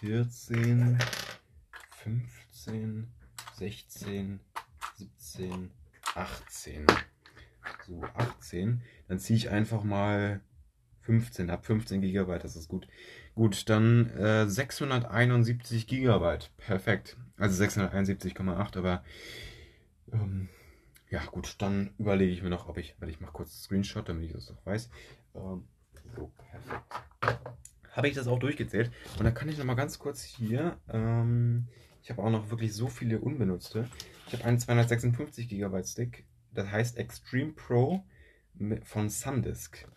[0.00, 0.98] 14,
[2.02, 3.12] 15,
[3.58, 4.40] 16,
[4.96, 5.70] 17,
[6.14, 6.86] 18.
[7.86, 8.82] So, 18.
[9.08, 10.40] Dann ziehe ich einfach mal
[11.02, 11.66] 15 ab.
[11.66, 12.88] 15 GB, das ist gut.
[13.34, 16.38] Gut, dann äh, 671 GB.
[16.58, 17.16] Perfekt.
[17.38, 19.02] Also 671,8, aber
[20.12, 20.48] ähm,
[21.10, 24.24] ja gut, dann überlege ich mir noch, ob ich, weil ich mache kurz Screenshot, damit
[24.24, 24.90] ich das auch weiß.
[25.34, 25.64] Ähm,
[26.14, 27.42] so, perfekt.
[27.92, 28.90] Habe ich das auch durchgezählt.
[29.18, 31.68] Und dann kann ich noch mal ganz kurz hier, ähm,
[32.02, 33.88] ich habe auch noch wirklich so viele unbenutzte.
[34.26, 38.04] Ich habe einen 256 GB Stick, das heißt Extreme Pro
[38.84, 39.88] von Sandisk.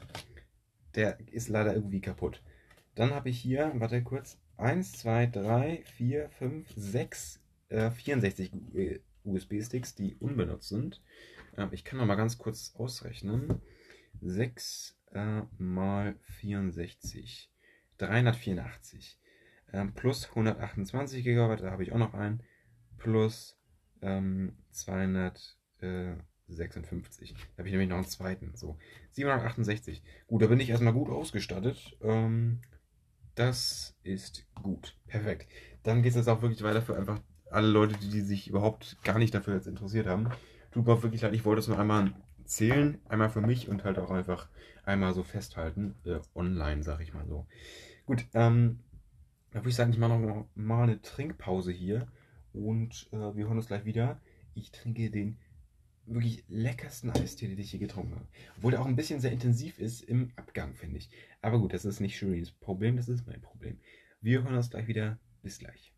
[0.95, 2.41] Der ist leider irgendwie kaputt.
[2.95, 8.51] Dann habe ich hier, warte kurz, 1, 2, 3, 4, 5, 6, äh, 64
[9.25, 11.01] USB-Sticks, die unbenutzt sind.
[11.57, 13.61] Äh, ich kann noch mal ganz kurz ausrechnen.
[14.21, 17.51] 6 äh, mal 64.
[17.97, 19.19] 384.
[19.73, 22.43] Ähm, plus 128 GB, da habe ich auch noch einen.
[22.97, 23.57] Plus
[24.01, 27.33] ähm, 256.
[27.33, 28.55] Da habe ich nämlich noch einen zweiten.
[28.55, 28.77] So,
[29.11, 30.01] 768.
[30.27, 31.97] Gut, da bin ich erstmal gut ausgestattet.
[32.01, 32.61] Ähm,
[33.35, 34.95] das ist gut.
[35.07, 35.47] Perfekt.
[35.83, 37.19] Dann geht es jetzt auch wirklich weiter für einfach
[37.51, 40.29] alle Leute, die, die sich überhaupt gar nicht dafür jetzt interessiert haben.
[40.71, 42.13] Tut mir wirklich leid, ich wollte es nur einmal
[42.45, 44.49] zählen, einmal für mich und halt auch einfach
[44.83, 47.45] einmal so festhalten, äh, online, sag ich mal so.
[48.05, 48.79] Gut, ähm,
[49.51, 52.07] da würde ich sagen, ich mache noch mal eine Trinkpause hier
[52.53, 54.19] und äh, wir hören uns gleich wieder.
[54.53, 55.37] Ich trinke den
[56.05, 58.27] wirklich leckersten Eistee, den ich je getrunken habe.
[58.57, 61.09] Obwohl der auch ein bisschen sehr intensiv ist im Abgang, finde ich.
[61.41, 63.79] Aber gut, das ist nicht Shirins Problem, das ist mein Problem.
[64.21, 65.19] Wir hören uns gleich wieder.
[65.41, 65.94] Bis gleich.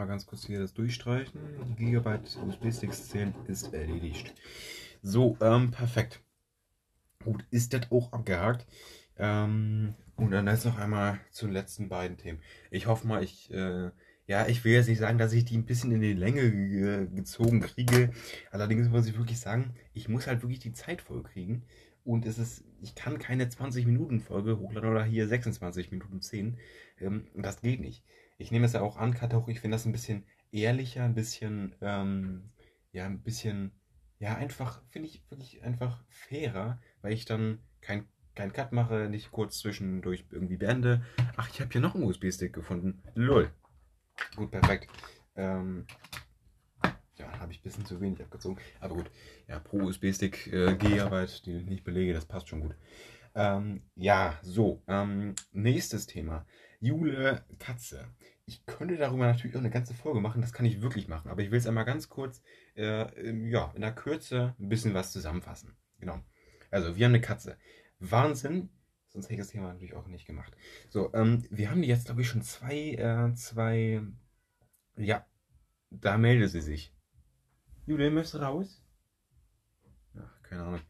[0.00, 1.38] Einmal ganz kurz hier das durchstreichen.
[1.76, 4.34] Gigabyte USB-Sticks 10 ist erledigt.
[5.02, 6.22] So, ähm, perfekt.
[7.22, 8.66] Gut, ist das auch abgehakt.
[9.18, 12.40] Ähm, und dann jetzt noch einmal zu den letzten beiden Themen.
[12.70, 13.90] Ich hoffe mal, ich, äh,
[14.26, 17.06] ja, ich will jetzt nicht sagen, dass ich die ein bisschen in die Länge ge
[17.14, 18.10] gezogen kriege.
[18.50, 21.64] Allerdings muss ich wirklich sagen, ich muss halt wirklich die Zeit voll kriegen.
[22.04, 26.56] Und es ist, ich kann keine 20 Minuten Folge hochladen oder hier 26 Minuten 10.
[27.00, 28.02] Ähm, das geht nicht.
[28.40, 31.74] Ich nehme es ja auch an, Katauch, ich finde das ein bisschen ehrlicher, ein bisschen,
[31.82, 32.50] ähm,
[32.90, 33.72] ja, ein bisschen,
[34.18, 39.32] ja, einfach, finde ich wirklich einfach fairer, weil ich dann kein keinen Cut mache, nicht
[39.32, 41.04] kurz zwischendurch irgendwie beende.
[41.36, 43.02] Ach, ich habe hier noch einen USB-Stick gefunden.
[43.14, 43.50] Lol.
[44.36, 44.88] Gut, perfekt.
[45.36, 45.86] Ähm,
[47.16, 48.58] ja, habe ich ein bisschen zu wenig abgezogen.
[48.80, 49.10] Aber gut,
[49.48, 52.74] ja, pro USB-Stick äh, Gigabyte, die nicht belege, das passt schon gut.
[53.34, 56.46] Ähm, ja, so, ähm, nächstes Thema.
[56.80, 58.08] Jule Katze.
[58.46, 61.42] Ich könnte darüber natürlich auch eine ganze Folge machen, das kann ich wirklich machen, aber
[61.42, 62.42] ich will es einmal ganz kurz,
[62.74, 65.76] äh, ja, in der Kürze ein bisschen was zusammenfassen.
[66.00, 66.20] Genau.
[66.70, 67.58] Also, wir haben eine Katze.
[67.98, 68.70] Wahnsinn.
[69.10, 70.56] Sonst hätte ich das Thema natürlich auch nicht gemacht.
[70.88, 74.02] So, ähm, wir haben jetzt, glaube ich, schon zwei, äh, zwei.
[74.96, 75.26] Ja,
[75.90, 76.94] da meldet sie sich.
[77.86, 78.82] Jule, möchtest du raus?
[80.16, 80.80] Ach, keine Ahnung.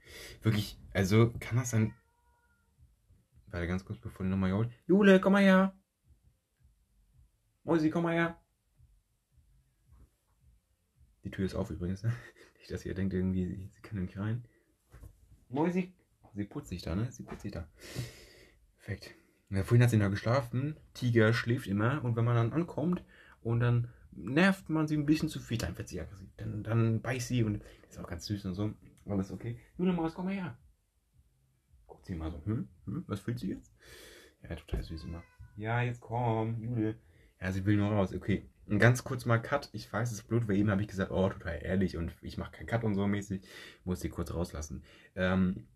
[0.42, 1.94] Wirklich, also kann das sein.
[3.46, 4.70] Warte ganz kurz, bevor die nochmal holt.
[4.87, 5.80] Jule, komm mal her.
[7.64, 8.40] Mäusi, komm mal her.
[11.25, 12.12] Die Tür ist auf übrigens, ne?
[12.59, 14.44] Nicht, dass ihr denkt, irgendwie, sie können nicht rein.
[15.49, 15.92] Mäusi,
[16.35, 17.11] Sie putzt sich da, ne?
[17.11, 17.68] Sie putzt sich da.
[18.79, 19.14] Perfekt.
[19.51, 20.77] Ja, vorhin hat sie noch geschlafen.
[20.94, 23.03] Tiger schläft immer und wenn man dann ankommt
[23.42, 26.29] und dann nervt man sie ein bisschen zu viel, dann wird sie aggressiv.
[26.37, 28.73] Dann, dann beißt sie und ist auch ganz süß und so.
[29.07, 29.59] Alles okay.
[29.77, 30.57] Jule Maus, komm mal her.
[31.87, 32.68] Guckt sie mal so, hm?
[32.87, 33.05] hm?
[33.09, 33.75] Was fühlt sie jetzt?
[34.42, 35.25] Ja, total süß immer.
[35.57, 36.96] Ja, jetzt komm, Jule.
[37.40, 38.12] Ja, sie will nur raus.
[38.12, 38.48] Okay.
[38.66, 39.68] Und ganz kurz mal Cut.
[39.72, 42.53] Ich weiß, es ist weil eben habe ich gesagt, oh, total ehrlich und ich mache
[42.53, 43.42] keinen Cut und so mäßig.
[43.85, 44.85] Muss sie kurz rauslassen.
[45.16, 45.66] Ähm,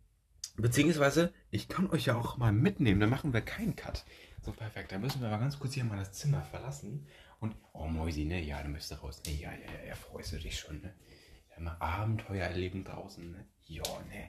[0.56, 4.04] Beziehungsweise, ich kann euch ja auch mal mitnehmen, dann machen wir keinen Cut.
[4.42, 4.92] So, perfekt.
[4.92, 7.06] Dann müssen wir aber ganz kurz hier mal das Zimmer verlassen.
[7.40, 8.40] Und, oh Mäusi, ne?
[8.40, 9.20] Ja, du müsstest raus.
[9.26, 10.94] Ne, ja, ja, ja, freust du dich schon, ne?
[11.50, 13.46] Ja, mal Abenteuer erleben draußen, ne?
[13.64, 14.28] Ja, ne?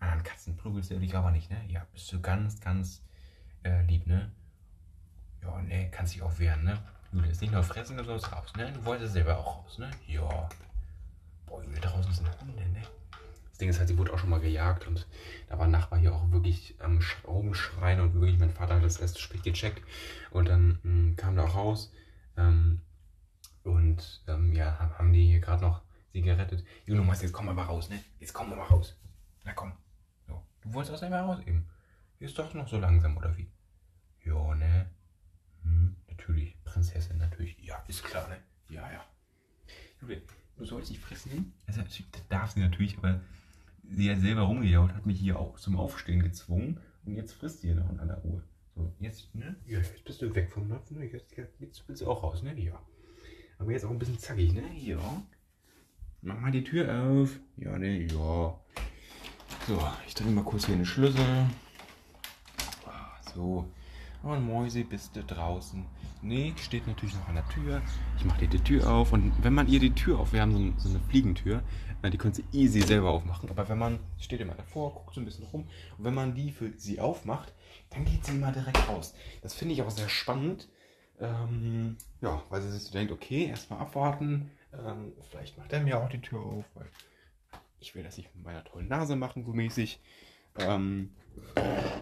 [0.00, 1.64] An Katzen prügelst du dich aber nicht, ne?
[1.68, 3.04] Ja, bist du ganz, ganz
[3.62, 4.32] äh, lieb, ne?
[5.66, 5.88] Ne?
[5.90, 6.78] Kannst dich auch wehren, ne?
[7.12, 8.72] Du willst nicht nur fressen, du sollst raus, ne?
[8.72, 9.90] Du wolltest selber auch raus, ne?
[10.06, 10.48] Ja.
[11.46, 12.82] Boah, hier draußen sind Hunde, ne?
[13.50, 15.06] Das Ding ist halt, sie wurde auch schon mal gejagt und
[15.48, 18.84] da war ein Nachbar hier auch wirklich am ähm, schreien und wirklich mein Vater hat
[18.84, 19.82] das erst spät gecheckt
[20.30, 21.90] und dann mh, hm, kam da auch raus
[22.36, 22.82] ähm,
[23.64, 25.80] und ähm, ja, haben die hier gerade noch
[26.12, 26.64] sie gerettet.
[26.84, 28.02] Juno, Meister, jetzt komm mal raus, ne?
[28.20, 28.94] Jetzt komm mal raus.
[29.44, 29.72] Na komm.
[30.26, 30.42] So.
[30.62, 31.68] Du wolltest aus einmal raus eben.
[32.18, 33.50] Ist doch noch so langsam, oder wie?
[34.24, 34.90] Ja, ne?
[36.26, 36.56] Natürlich.
[36.64, 37.56] Prinzessin, natürlich.
[37.62, 38.38] Ja, ist klar, ne?
[38.68, 39.04] Ja, ja.
[40.00, 40.18] Julia,
[40.56, 41.52] du sollst nicht fressen.
[41.66, 43.20] Also, das darf sie natürlich, aber
[43.84, 47.68] sie hat selber rumgejaut, hat mich hier auch zum Aufstehen gezwungen und jetzt frisst sie
[47.68, 48.42] hier noch in aller Ruhe.
[48.74, 49.54] So, jetzt, ne?
[49.66, 51.04] Ja, jetzt bist du weg vom Napf, ne?
[51.04, 52.58] Jetzt, jetzt willst du auch raus, ne?
[52.58, 52.82] Ja.
[53.58, 54.64] Aber jetzt auch ein bisschen zackig, ne?
[54.76, 55.22] Ja.
[56.22, 57.38] Mach mal die Tür auf.
[57.56, 58.02] Ja, ne?
[58.02, 58.60] Ja.
[59.68, 61.46] So, ich drehe mal kurz hier den Schlüssel.
[63.32, 63.70] So.
[64.22, 65.86] Und Mäuse, bist du draußen?
[66.22, 67.82] Nee, steht natürlich noch an der Tür.
[68.16, 70.52] Ich mache dir die Tür auf und wenn man ihr die Tür auf, wir haben
[70.52, 71.62] so, ein, so eine Fliegentür,
[72.10, 73.50] die können sie easy selber aufmachen.
[73.50, 76.52] Aber wenn man, steht immer davor, guckt so ein bisschen rum und wenn man die
[76.52, 77.52] für sie aufmacht,
[77.90, 79.14] dann geht sie immer direkt raus.
[79.42, 80.68] Das finde ich auch sehr spannend.
[81.18, 84.50] Ähm, ja, weil sie sich so denkt, okay, erstmal abwarten.
[84.72, 86.86] Ähm, vielleicht macht er mir auch die Tür auf, weil
[87.80, 90.00] ich will das nicht mit meiner tollen Nase machen, so mäßig.
[90.58, 91.14] Ähm,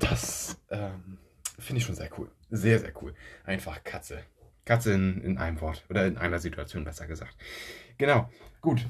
[0.01, 1.19] das ähm,
[1.59, 2.31] finde ich schon sehr cool.
[2.55, 3.15] Sehr, sehr cool.
[3.43, 4.23] Einfach Katze.
[4.65, 5.85] Katze in, in einem Wort.
[5.91, 7.37] Oder in einer Situation, besser gesagt.
[7.99, 8.31] Genau.
[8.61, 8.87] Gut.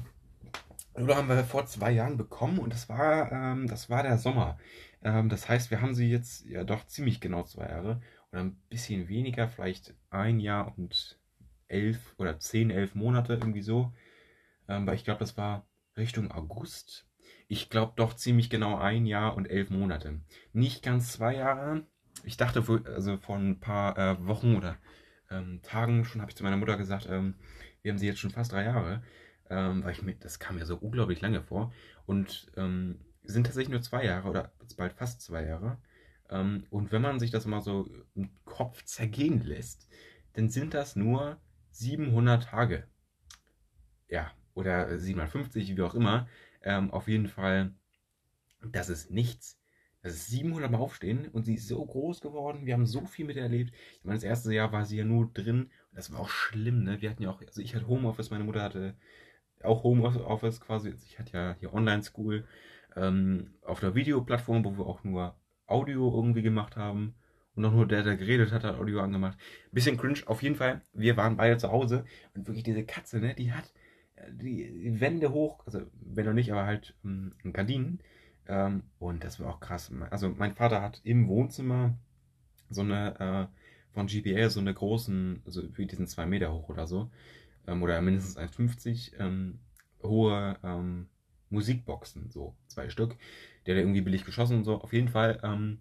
[0.95, 4.59] Lula haben wir vor zwei Jahren bekommen und das war, ähm, das war der Sommer.
[5.03, 8.01] Ähm, das heißt, wir haben sie jetzt ja doch ziemlich genau zwei Jahre
[8.31, 11.19] oder ein bisschen weniger, vielleicht ein Jahr und
[11.67, 13.91] elf oder zehn, elf Monate irgendwie so.
[14.67, 15.65] Ähm, weil ich glaube, das war
[15.97, 17.07] Richtung August.
[17.47, 20.21] Ich glaube doch ziemlich genau ein Jahr und elf Monate.
[20.53, 21.87] Nicht ganz zwei Jahre,
[22.25, 24.77] ich dachte, also vor ein paar äh, Wochen oder
[25.29, 27.35] ähm, Tagen schon habe ich zu meiner Mutter gesagt, ähm,
[27.81, 29.03] wir haben sie jetzt schon fast drei Jahre,
[29.49, 31.71] ähm, weil ich mir, das kam mir so unglaublich lange vor
[32.05, 35.77] und ähm, sind tatsächlich nur zwei Jahre oder bald fast zwei Jahre.
[36.29, 39.87] Ähm, und wenn man sich das mal so im Kopf zergehen lässt,
[40.33, 41.39] dann sind das nur
[41.71, 42.87] 700 Tage.
[44.07, 46.27] Ja, oder 750, wie auch immer.
[46.61, 47.73] Ähm, auf jeden Fall,
[48.71, 49.59] das ist nichts
[50.09, 52.65] 700 Mal aufstehen und sie ist so groß geworden.
[52.65, 53.73] Wir haben so viel mit ihr erlebt.
[53.99, 57.01] Ich meine, das erste Jahr war sie ja nur drin Das war auch schlimm, ne?
[57.01, 58.95] Wir hatten ja auch, also ich hatte Homeoffice, meine Mutter hatte
[59.63, 60.89] auch Homeoffice quasi.
[60.89, 62.45] Also ich hatte ja hier Online-School
[62.95, 65.35] ähm, auf der Videoplattform, wo wir auch nur
[65.67, 67.15] Audio irgendwie gemacht haben.
[67.55, 69.37] Und auch nur der, der geredet hat, hat Audio angemacht.
[69.71, 70.81] Bisschen cringe, auf jeden Fall.
[70.93, 73.71] Wir waren beide zu Hause und wirklich diese Katze, ne, die hat
[74.15, 78.01] äh, die Wände hoch, also wenn noch nicht, aber halt ähm, Gardinen.
[78.47, 79.91] Ähm, und das war auch krass.
[80.09, 81.97] Also mein Vater hat im Wohnzimmer
[82.69, 86.85] so eine äh, von GPL so eine großen, also wie diesen zwei Meter hoch oder
[86.85, 87.09] so,
[87.67, 89.59] ähm, oder mindestens 1,50 ähm,
[90.03, 91.07] hohe ähm,
[91.49, 93.15] Musikboxen, so zwei Stück.
[93.65, 94.81] Der hat irgendwie billig geschossen und so.
[94.81, 95.79] Auf jeden Fall ähm,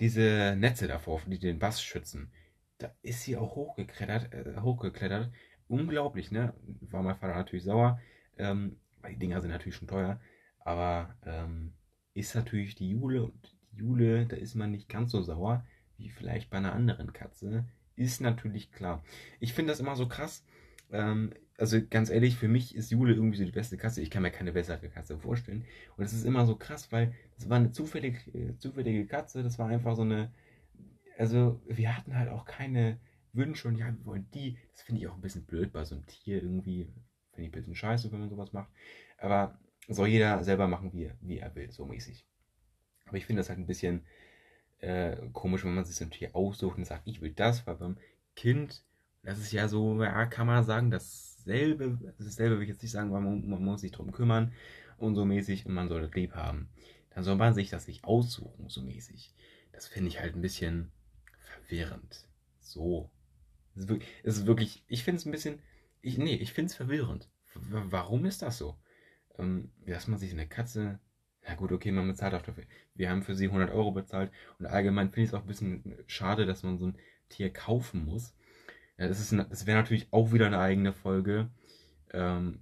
[0.00, 2.32] diese Netze davor, die den Bass schützen.
[2.78, 5.30] Da ist sie auch hochgeklettert, äh, hochgeklettert.
[5.68, 6.54] Unglaublich, ne?
[6.80, 8.00] War mein Vater natürlich sauer.
[8.36, 10.20] Ähm, weil die Dinger sind natürlich schon teuer.
[10.68, 11.72] Aber ähm,
[12.12, 15.64] ist natürlich die Jule und die Jule, da ist man nicht ganz so sauer
[15.96, 17.64] wie vielleicht bei einer anderen Katze.
[17.96, 19.02] Ist natürlich klar.
[19.40, 20.44] Ich finde das immer so krass.
[20.92, 24.02] Ähm, also ganz ehrlich, für mich ist Jule irgendwie so die beste Katze.
[24.02, 25.64] Ich kann mir keine bessere Katze vorstellen.
[25.96, 29.42] Und es ist immer so krass, weil das war eine zufällig, äh, zufällige Katze.
[29.42, 30.30] Das war einfach so eine.
[31.16, 33.00] Also wir hatten halt auch keine
[33.32, 34.58] Wünsche und ja, wir wollen die.
[34.72, 36.92] Das finde ich auch ein bisschen blöd bei so einem Tier irgendwie.
[37.32, 38.68] Finde ich ein bisschen scheiße, wenn man sowas macht.
[39.16, 42.26] Aber soll jeder selber machen, wie, wie er will, so mäßig.
[43.06, 44.04] Aber ich finde das halt ein bisschen
[44.80, 47.96] äh, komisch, wenn man sich Tier aussucht und sagt, ich will das, weil beim
[48.36, 48.84] Kind,
[49.22, 53.12] das ist ja so, ja, kann man sagen, dasselbe, dasselbe will ich jetzt nicht sagen,
[53.12, 54.52] weil man, man muss sich drum kümmern
[54.98, 56.68] und so mäßig und man soll das lieb haben.
[57.10, 59.34] Dann soll man sich das nicht aussuchen, so mäßig.
[59.72, 60.90] Das finde ich halt ein bisschen
[61.38, 62.28] verwirrend.
[62.60, 63.10] So.
[63.74, 65.58] Es ist wirklich, es ist wirklich ich finde es ein bisschen,
[66.02, 67.28] ich, nee, ich finde es verwirrend.
[67.54, 68.76] W warum ist das so?
[69.38, 71.00] Ähm, dass man sich eine Katze
[71.48, 72.64] ja gut, okay, man bezahlt auch dafür.
[72.94, 75.96] Wir haben für sie 100 Euro bezahlt und allgemein finde ich es auch ein bisschen
[76.06, 76.98] schade, dass man so ein
[77.30, 78.34] Tier kaufen muss.
[78.98, 81.50] Ja, das, das wäre natürlich auch wieder eine eigene Folge.
[82.12, 82.60] Ähm,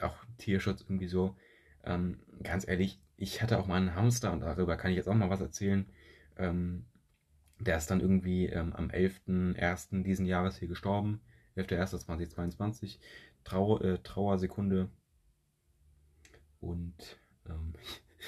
[0.00, 1.36] auch Tierschutz irgendwie so.
[1.84, 5.14] Ähm, ganz ehrlich, ich hatte auch mal einen Hamster und darüber kann ich jetzt auch
[5.14, 5.86] mal was erzählen.
[6.38, 6.86] Ähm,
[7.58, 10.02] der ist dann irgendwie ähm, am 11.01.
[10.02, 11.20] diesen Jahres hier gestorben.
[11.56, 12.98] 11.01.2022.
[13.44, 14.88] Trau äh, Trauersekunde.
[16.62, 17.74] Und ähm,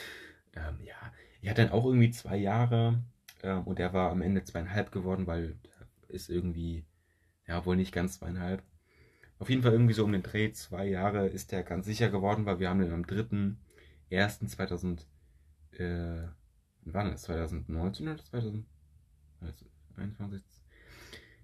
[0.57, 3.03] ähm, ja, er hat dann auch irgendwie zwei Jahre
[3.43, 5.57] ähm, und er war am Ende zweieinhalb geworden, weil
[6.09, 6.87] ist irgendwie,
[7.47, 8.63] ja, wohl nicht ganz zweieinhalb.
[9.39, 12.47] Auf jeden Fall irgendwie so um den Dreh, zwei Jahre ist er ganz sicher geworden,
[12.47, 15.05] weil wir haben den am 3.1.2000,
[15.73, 16.29] äh,
[16.83, 17.23] wann das?
[17.23, 20.45] 2019 oder 2021?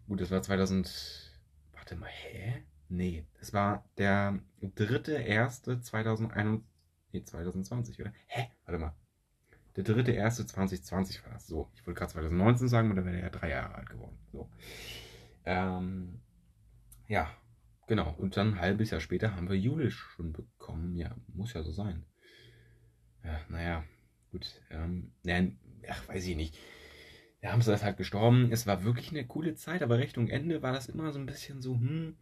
[0.06, 1.40] Gut, das war 2000,
[1.72, 2.62] warte mal, hä?
[2.88, 6.69] Nee, das war der dritte, erste 2021,
[7.12, 8.12] nee, 2020, oder?
[8.26, 8.50] Hä?
[8.64, 8.94] Warte mal.
[9.76, 11.46] Der dritte, erste 2020 war das.
[11.46, 14.18] So, ich wollte gerade 2019 sagen und dann wäre er ja drei Jahre alt geworden.
[14.32, 14.50] So.
[15.44, 16.20] Ähm,
[17.06, 17.30] ja,
[17.86, 18.14] genau.
[18.18, 20.96] Und dann ein halbes Jahr später haben wir Jule schon bekommen.
[20.96, 22.04] Ja, muss ja so sein.
[23.24, 23.84] Ja, naja,
[24.32, 24.60] gut.
[24.70, 26.58] Ähm, nein, ach, weiß ich nicht.
[27.42, 28.50] Der Hamster ist halt gestorben.
[28.52, 31.62] Es war wirklich eine coole Zeit, aber Richtung Ende war das immer so ein bisschen
[31.62, 32.16] so, hm,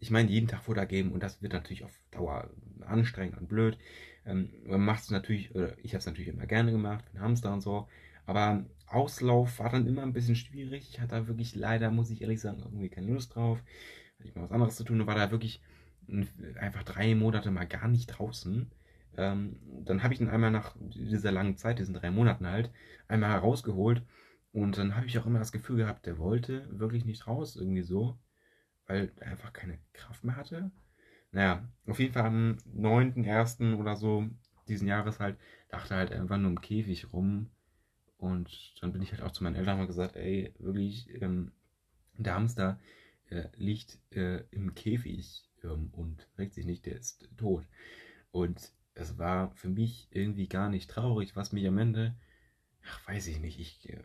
[0.00, 3.78] ich meine, jeden Tag Futter geben und das wird natürlich auf Dauer anstrengend und blöd.
[4.26, 7.52] Ähm, man macht es natürlich, oder ich habe es natürlich immer gerne gemacht, den Hamster
[7.52, 7.88] und so.
[8.26, 10.88] Aber Auslauf war dann immer ein bisschen schwierig.
[10.90, 13.58] Ich hatte da wirklich leider, muss ich ehrlich sagen, irgendwie keine Lust drauf.
[14.18, 15.62] Hatte ich mal was anderes zu tun und war da wirklich
[16.60, 18.70] einfach drei Monate mal gar nicht draußen.
[19.16, 22.70] Ähm, dann habe ich ihn einmal nach dieser langen Zeit, diesen drei Monaten halt,
[23.08, 24.02] einmal herausgeholt.
[24.52, 27.82] Und dann habe ich auch immer das Gefühl gehabt, der wollte wirklich nicht raus, irgendwie
[27.82, 28.18] so,
[28.86, 30.70] weil er einfach keine Kraft mehr hatte.
[31.32, 33.74] Naja, auf jeden Fall am 9.1.
[33.76, 34.28] oder so
[34.68, 37.50] diesen Jahres halt, dachte halt einfach nur im Käfig rum.
[38.18, 41.52] Und dann bin ich halt auch zu meinen Eltern mal gesagt, ey, wirklich, ähm,
[42.16, 42.80] der Hamster
[43.28, 47.66] äh, liegt äh, im Käfig ähm, und regt sich nicht, der ist tot.
[48.30, 52.14] Und es war für mich irgendwie gar nicht traurig, was mich am Ende,
[52.84, 53.98] ach, weiß ich nicht, ich äh,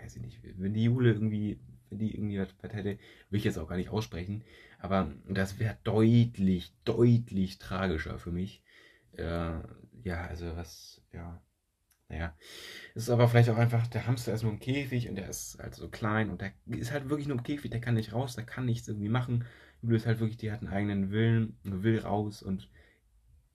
[0.00, 1.60] weiß ich nicht, wenn die Jule irgendwie
[1.90, 2.98] wenn die irgendwie was hätte,
[3.30, 4.44] will ich jetzt auch gar nicht aussprechen.
[4.78, 8.62] Aber das wäre deutlich, deutlich tragischer für mich.
[9.16, 9.58] Äh,
[10.04, 11.42] ja, also was, ja,
[12.08, 12.34] naja.
[12.94, 15.58] Es ist aber vielleicht auch einfach, der Hamster ist nur im Käfig und der ist
[15.60, 18.34] halt so klein und der ist halt wirklich nur im Käfig, der kann nicht raus,
[18.34, 19.44] der kann nichts irgendwie machen.
[19.82, 22.68] Jule ist halt wirklich, die hat einen eigenen Willen, will raus und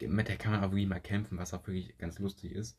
[0.02, 2.78] mit der kann man auch wirklich mal kämpfen, was auch wirklich ganz lustig ist.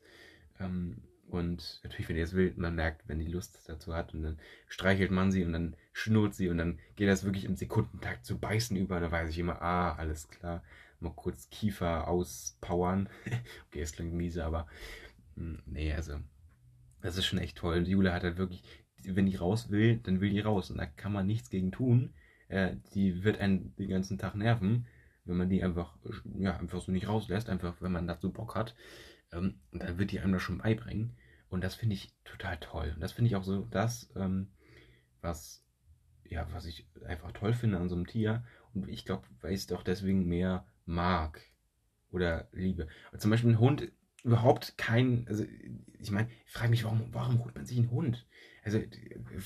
[0.59, 4.23] Ähm, und natürlich, wenn ihr es will, man merkt, wenn die Lust dazu hat und
[4.23, 8.25] dann streichelt man sie und dann schnurrt sie und dann geht das wirklich im Sekundentakt
[8.25, 8.99] zu beißen über.
[8.99, 10.63] Da weiß ich immer, ah, alles klar.
[10.99, 13.09] Mal kurz Kiefer auspowern.
[13.67, 14.67] okay, es klingt miese, aber
[15.35, 16.19] hm, nee, also
[17.01, 17.77] das ist schon echt toll.
[17.77, 18.63] Und Jule hat halt wirklich
[19.03, 20.71] wenn die raus will, dann will die raus.
[20.71, 22.13] Und da kann man nichts gegen tun.
[22.47, 24.85] Äh, die wird einen den ganzen Tag nerven,
[25.25, 25.97] wenn man die einfach,
[26.37, 28.75] ja, einfach so nicht rauslässt, einfach wenn man dazu Bock hat.
[29.31, 31.15] Ähm, dann wird die einem das schon beibringen.
[31.49, 32.91] Und das finde ich total toll.
[32.93, 34.47] Und das finde ich auch so das, ähm,
[35.21, 35.63] was,
[36.25, 38.43] ja, was ich einfach toll finde an so einem Tier.
[38.73, 41.41] Und ich glaube, weil ich es doch deswegen mehr mag
[42.11, 42.87] oder liebe.
[43.11, 43.91] Und zum Beispiel ein Hund
[44.23, 45.45] überhaupt kein, also
[45.99, 48.27] ich meine, ich frage mich, warum, warum holt man sich einen Hund?
[48.63, 48.81] Also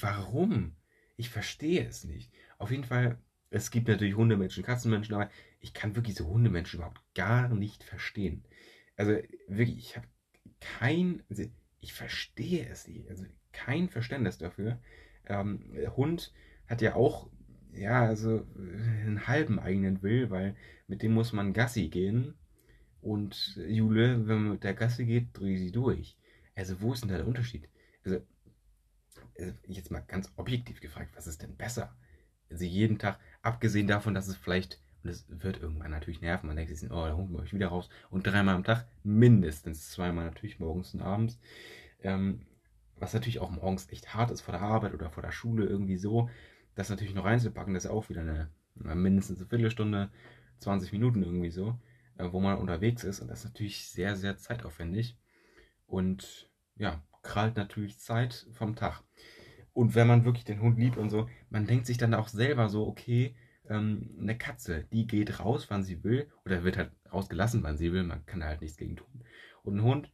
[0.01, 0.75] warum?
[1.17, 2.31] Ich verstehe es nicht.
[2.57, 3.19] Auf jeden Fall,
[3.51, 5.29] es gibt natürlich Hundemenschen, Katzenmenschen, aber
[5.59, 8.43] ich kann wirklich so Hundemenschen überhaupt gar nicht verstehen.
[9.01, 9.13] Also
[9.47, 10.05] wirklich, ich habe
[10.59, 11.43] kein, also
[11.79, 14.79] ich verstehe es nicht, also kein Verständnis dafür.
[15.25, 16.31] Ähm, Hund
[16.67, 17.31] hat ja auch,
[17.73, 22.35] ja, also einen halben eigenen Will, weil mit dem muss man Gassi gehen
[23.01, 26.15] und Jule, wenn man mit der Gasse geht, drehe sie durch.
[26.55, 27.69] Also, wo ist denn da der Unterschied?
[28.05, 28.21] Also,
[29.39, 31.97] also, jetzt mal ganz objektiv gefragt, was ist denn besser?
[32.51, 36.55] Also, jeden Tag, abgesehen davon, dass es vielleicht, und es wird irgendwann natürlich nerven, man
[36.55, 37.89] denkt sich, oh, da holen wir euch wieder raus.
[38.09, 41.39] Und dreimal am Tag, mindestens zweimal natürlich, morgens und abends.
[42.03, 42.41] Ähm,
[42.97, 45.97] was natürlich auch morgens echt hart ist vor der Arbeit oder vor der Schule, irgendwie
[45.97, 46.29] so.
[46.75, 50.09] Das natürlich noch reinzupacken, das ist auch wieder eine, mindestens eine Viertelstunde,
[50.59, 51.77] 20 Minuten irgendwie so.
[52.21, 53.19] Äh, wo man unterwegs ist.
[53.19, 55.17] Und das ist natürlich sehr, sehr zeitaufwendig.
[55.87, 59.03] Und ja, krallt natürlich Zeit vom Tag.
[59.73, 62.69] Und wenn man wirklich den Hund liebt und so, man denkt sich dann auch selber
[62.69, 63.35] so, okay,
[63.71, 67.93] ähm, eine Katze, die geht raus, wann sie will, oder wird halt rausgelassen, wann sie
[67.93, 69.23] will, man kann da halt nichts gegen tun.
[69.63, 70.11] Und ein Hund,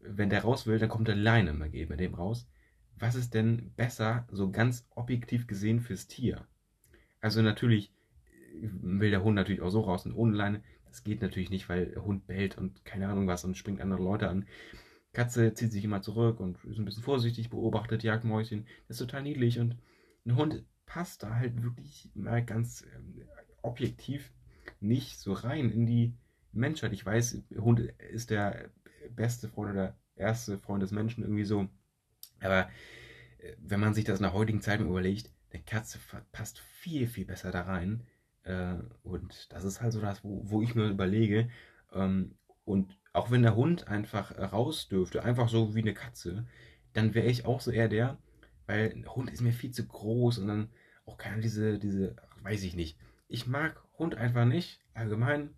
[0.00, 2.48] wenn der raus will, dann kommt er alleine mal geht mit dem raus.
[2.96, 6.46] Was ist denn besser, so ganz objektiv gesehen fürs Tier?
[7.20, 7.92] Also natürlich
[8.60, 10.62] will der Hund natürlich auch so raus und ohne Leine.
[10.86, 14.02] Das geht natürlich nicht, weil der Hund bellt und keine Ahnung was und springt andere
[14.02, 14.46] Leute an.
[15.12, 18.66] Katze zieht sich immer zurück und ist ein bisschen vorsichtig, beobachtet Jagdmäuschen.
[18.86, 19.76] Das ist total niedlich und
[20.26, 23.22] ein Hund passt da halt wirklich mal ganz ähm,
[23.62, 24.32] objektiv
[24.80, 26.14] nicht so rein in die
[26.52, 26.92] Menschheit.
[26.92, 27.80] Ich weiß, Hund
[28.10, 28.70] ist der
[29.14, 31.68] beste Freund oder erste Freund des Menschen irgendwie so.
[32.40, 32.68] Aber
[33.38, 35.98] äh, wenn man sich das der heutigen Zeit überlegt, eine Katze
[36.32, 38.04] passt viel, viel besser da rein.
[38.44, 41.50] Äh, und das ist halt so das, wo, wo ich mir überlege.
[41.92, 42.34] Ähm,
[42.64, 46.46] und auch wenn der Hund einfach raus dürfte, einfach so wie eine Katze,
[46.94, 48.18] dann wäre ich auch so eher der,
[48.66, 50.68] weil ein Hund ist mir viel zu groß und dann
[51.08, 52.98] auch keine diese, diese, weiß ich nicht.
[53.28, 55.50] Ich mag Hund einfach nicht, allgemein.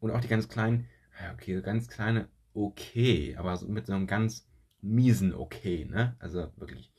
[0.00, 0.88] Und auch die ganz kleinen,
[1.34, 4.48] okay, ganz kleine, okay, aber so mit so einem ganz
[4.80, 6.16] miesen okay, ne?
[6.18, 6.92] Also wirklich.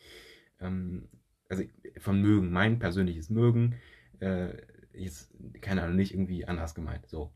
[0.60, 1.10] Ähm,
[1.50, 1.64] also
[1.98, 3.76] von mögen, mein persönliches Mögen,
[4.20, 4.58] äh,
[4.94, 7.08] jetzt, keine Ahnung, nicht irgendwie anders gemeint.
[7.08, 7.34] So.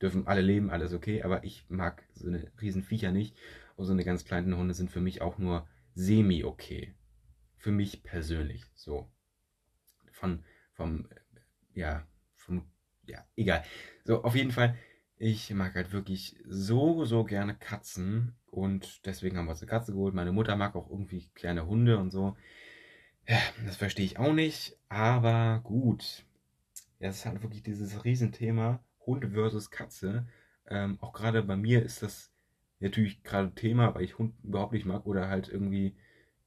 [0.00, 3.36] Dürfen alle leben, alles okay, aber ich mag so eine riesen Viecher nicht.
[3.76, 6.94] Und so eine ganz kleinen Hunde sind für mich auch nur semi-okay.
[7.56, 8.64] Für mich persönlich.
[8.74, 9.10] So.
[10.20, 10.44] Von,
[10.74, 11.08] vom,
[11.74, 12.06] ja,
[12.36, 12.66] vom,
[13.06, 13.64] ja, egal.
[14.04, 14.76] So, auf jeden Fall,
[15.16, 18.36] ich mag halt wirklich so, so gerne Katzen.
[18.46, 20.14] Und deswegen haben wir uns eine Katze geholt.
[20.14, 22.36] Meine Mutter mag auch irgendwie kleine Hunde und so.
[23.26, 24.76] Ja, das verstehe ich auch nicht.
[24.88, 26.24] Aber gut.
[26.98, 30.26] Es ist halt wirklich dieses Riesenthema Hund versus Katze.
[30.68, 32.30] Ähm, auch gerade bei mir ist das
[32.78, 35.96] natürlich gerade Thema, weil ich Hund überhaupt nicht mag oder halt irgendwie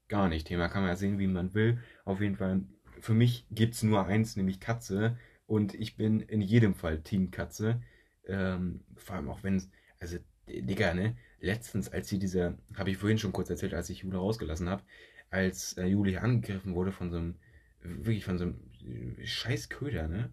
[0.10, 0.70] gar nicht Thema.
[0.70, 1.82] Kann man ja sehen, wie man will.
[2.06, 2.64] Auf jeden Fall,
[3.04, 5.18] für mich gibt es nur eins, nämlich Katze.
[5.46, 7.82] Und ich bin in jedem Fall Team Katze.
[8.26, 11.18] Ähm, vor allem auch wenn es, also, Digga, ne?
[11.42, 14.84] Letztens, als sie diese, habe ich vorhin schon kurz erzählt, als ich Jule rausgelassen habe,
[15.30, 17.36] als äh, Jule angegriffen wurde von so einem,
[17.82, 20.32] wirklich von so einem äh, scheiß Köder, ne?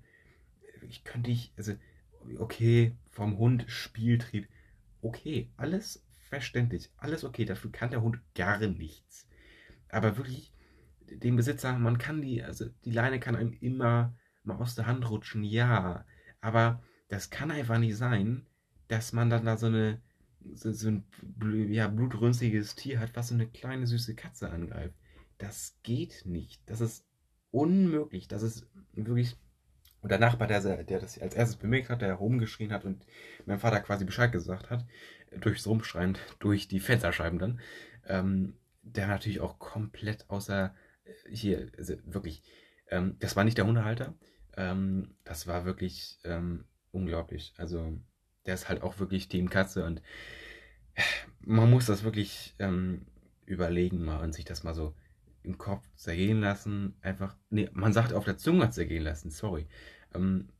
[0.88, 1.74] ich könnte ich, also,
[2.38, 4.46] okay, vom Hund Spieltrieb,
[5.02, 9.26] okay, alles verständlich, alles okay, dafür kann der Hund gar nichts.
[9.88, 10.52] Aber wirklich,
[11.10, 15.08] den Besitzer, man kann die, also die Leine kann einem immer mal aus der Hand
[15.08, 16.04] rutschen, ja,
[16.40, 18.46] aber das kann einfach nicht sein,
[18.88, 20.00] dass man dann da so eine,
[20.54, 21.04] so, so ein
[21.70, 24.94] ja, blutrünstiges Tier hat, was so eine kleine süße Katze angreift.
[25.38, 26.62] Das geht nicht.
[26.66, 27.04] Das ist
[27.50, 28.28] unmöglich.
[28.28, 29.36] Das ist wirklich
[30.02, 33.04] und der Nachbar, der, der das als erstes bemerkt hat, der rumgeschrien hat und
[33.44, 34.86] meinem Vater quasi Bescheid gesagt hat,
[35.40, 37.60] durchs Rumschreien, durch die Fensterscheiben dann,
[38.06, 40.74] ähm, der natürlich auch komplett außer
[41.28, 42.42] hier, also wirklich,
[42.88, 44.14] ähm, das war nicht der Hundehalter,
[44.56, 47.54] ähm, das war wirklich ähm, unglaublich.
[47.56, 47.98] Also
[48.46, 50.02] der ist halt auch wirklich Team Katze und
[51.40, 53.06] man muss das wirklich ähm,
[53.46, 54.94] überlegen mal und sich das mal so
[55.42, 59.66] im Kopf zergehen lassen, einfach, nee, man sagt auf der Zunge zergehen lassen, sorry.
[60.14, 60.50] Ähm,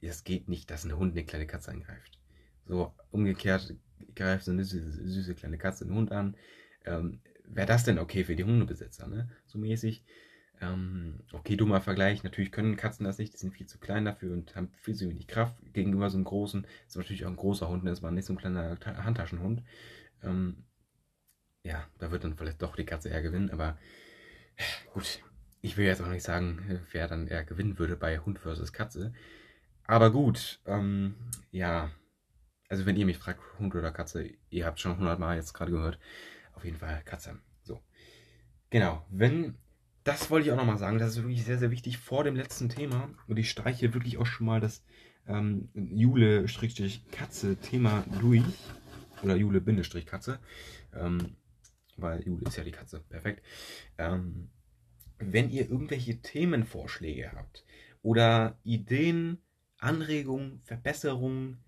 [0.00, 2.20] es geht nicht, dass ein Hund eine kleine Katze angreift.
[2.66, 3.74] So, umgekehrt
[4.14, 6.36] greift so eine süße, süße kleine Katze einen Hund an.
[6.84, 9.28] Ähm, wäre das denn okay für die Hundebesitzer, ne?
[9.46, 10.04] So mäßig.
[10.60, 12.22] Ähm, okay, dummer Vergleich.
[12.22, 15.08] Natürlich können Katzen das nicht, die sind viel zu klein dafür und haben viel zu
[15.08, 16.66] wenig Kraft gegenüber so einem großen.
[16.86, 19.62] Ist natürlich auch ein großer Hund, das war nicht so ein kleiner Handtaschenhund.
[20.22, 20.64] Ähm,
[21.64, 23.78] ja, da wird dann vielleicht doch die Katze eher gewinnen, aber
[24.92, 25.20] gut,
[25.62, 29.12] ich will jetzt auch nicht sagen, wer dann eher gewinnen würde bei Hund versus Katze.
[29.86, 31.14] Aber gut, ähm,
[31.50, 31.90] ja,
[32.68, 35.98] also wenn ihr mich fragt, Hund oder Katze, ihr habt schon hundertmal jetzt gerade gehört,
[36.54, 37.38] auf jeden Fall Katze.
[37.62, 37.80] So,
[38.70, 39.56] genau, wenn,
[40.04, 42.68] das wollte ich auch nochmal sagen, das ist wirklich sehr, sehr wichtig vor dem letzten
[42.68, 43.10] Thema.
[43.26, 44.84] Und ich streiche wirklich auch schon mal das
[45.26, 48.44] ähm, Jule-Katze-Thema durch,
[49.22, 50.38] oder Jule-Katze,
[50.94, 51.36] ähm,
[51.96, 53.44] weil Jule ist ja die Katze, perfekt.
[53.98, 54.50] Ähm,
[55.18, 57.64] wenn ihr irgendwelche Themenvorschläge habt
[58.02, 59.38] oder Ideen,
[59.78, 61.62] Anregungen, Verbesserungen,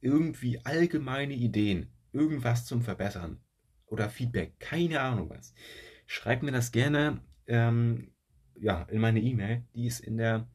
[0.00, 3.40] irgendwie allgemeine Ideen, irgendwas zum Verbessern
[3.86, 5.54] oder Feedback, keine Ahnung was,
[6.06, 8.12] schreibt mir das gerne ähm,
[8.60, 9.64] ja, in meine E-Mail.
[9.74, 10.48] Die ist in der,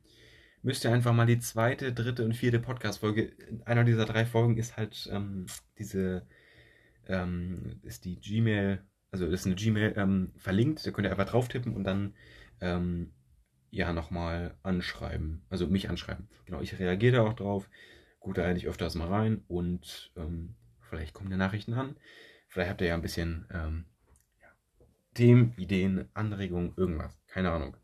[0.62, 4.58] müsst ihr einfach mal die zweite, dritte und vierte Podcast-Folge, in einer dieser drei Folgen
[4.58, 5.46] ist halt ähm,
[5.78, 6.28] diese,
[7.08, 11.48] ähm, ist die Gmail, also ist eine Gmail ähm, verlinkt, da könnt ihr einfach drauf
[11.48, 12.16] tippen und dann
[12.60, 13.14] ähm,
[13.70, 16.28] ja nochmal anschreiben, also mich anschreiben.
[16.46, 17.70] Genau, ich reagiere da auch drauf,
[18.20, 21.96] gucke da eigentlich öfters mal rein und ähm, vielleicht kommen die Nachrichten an.
[22.52, 23.86] Vielleicht habt ihr ja ein bisschen ähm,
[25.14, 27.18] Themen, Ideen, Anregungen, irgendwas.
[27.28, 27.78] Keine Ahnung.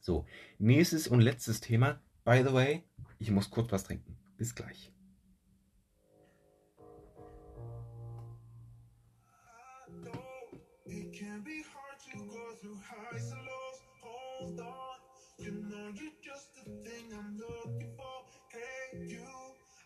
[0.00, 0.26] So,
[0.58, 1.98] nächstes und letztes Thema.
[2.22, 2.84] By the way,
[3.18, 4.18] ich muss kurz was trinken.
[4.36, 4.92] Bis gleich.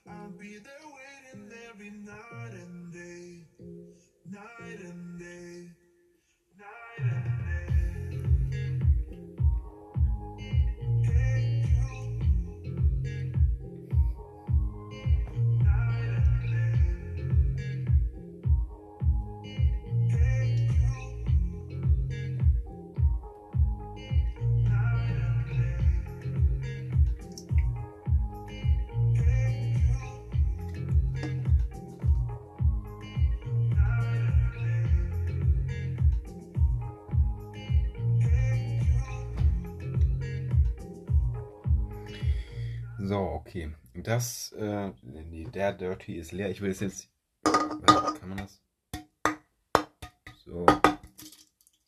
[0.07, 2.84] I'll be there waiting every night and
[4.35, 5.54] night and day,
[43.55, 43.73] okay.
[43.95, 46.51] Das, äh, nee, der Dirty ist leer.
[46.51, 47.09] Ich will es jetzt.
[47.45, 48.61] Kann man das?
[50.45, 50.67] So.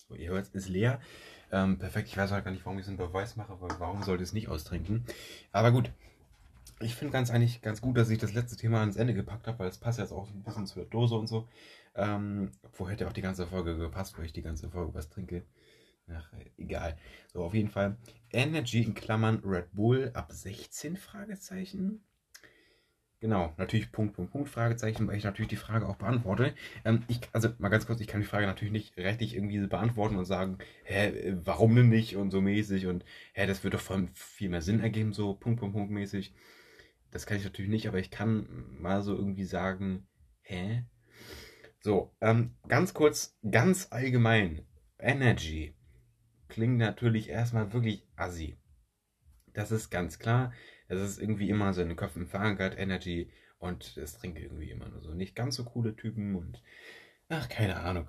[0.09, 1.01] So, ihr hört es ist leer.
[1.51, 2.09] Ähm, perfekt.
[2.09, 4.33] Ich weiß halt gar nicht, warum ich so einen Beweis mache, weil warum sollte es
[4.33, 5.05] nicht austrinken?
[5.53, 5.91] Aber gut.
[6.79, 9.61] Ich finde ganz eigentlich ganz gut, dass ich das letzte Thema ans Ende gepackt habe,
[9.61, 11.49] weil es passt jetzt auch ein bisschen zur Dose und so.
[11.95, 15.43] Ähm, wo hätte auch die ganze Folge gepasst, wo ich die ganze Folge was trinke.
[16.09, 16.97] Ach, egal.
[17.33, 17.97] So, auf jeden Fall.
[18.33, 22.05] Energy in Klammern Red Bull ab 16 Fragezeichen.
[23.19, 26.55] Genau, natürlich Punkt, Punkt, Punkt, Fragezeichen, weil ich natürlich die Frage auch beantworte.
[26.85, 30.17] Ähm, ich, also mal ganz kurz, ich kann die Frage natürlich nicht rechtlich irgendwie beantworten
[30.17, 34.09] und sagen, hä, warum denn nicht und so mäßig und hä, das würde doch voll
[34.13, 36.35] viel mehr Sinn ergeben, so Punkt, Punkt, Punkt mäßig.
[37.11, 38.47] Das kann ich natürlich nicht, aber ich kann
[38.81, 40.07] mal so irgendwie sagen,
[40.43, 40.85] hä?
[41.81, 44.67] So, ähm, ganz kurz, ganz allgemein,
[44.99, 45.75] Energy
[46.49, 48.59] klingt natürlich erstmal wirklich assi.
[49.53, 50.53] Das ist ganz klar.
[50.89, 53.31] Das ist irgendwie immer so in den Köpfen verankert, Energy.
[53.59, 55.15] Und das trinkt irgendwie immer nur so.
[55.15, 56.63] Nicht ganz so coole Typen und
[57.29, 58.09] ach, keine Ahnung.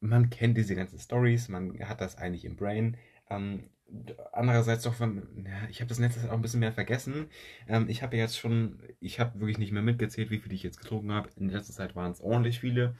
[0.00, 2.96] Man kennt diese ganzen Stories, man hat das eigentlich im Brain.
[3.28, 3.70] Ähm,
[4.32, 5.08] andererseits doch ja,
[5.68, 7.28] ich habe das letzte Zeit auch ein bisschen mehr vergessen.
[7.66, 10.80] Ähm, ich habe jetzt schon, ich habe wirklich nicht mehr mitgezählt, wie viele ich jetzt
[10.80, 11.30] getrunken habe.
[11.36, 12.96] In letzter Zeit waren es ordentlich viele.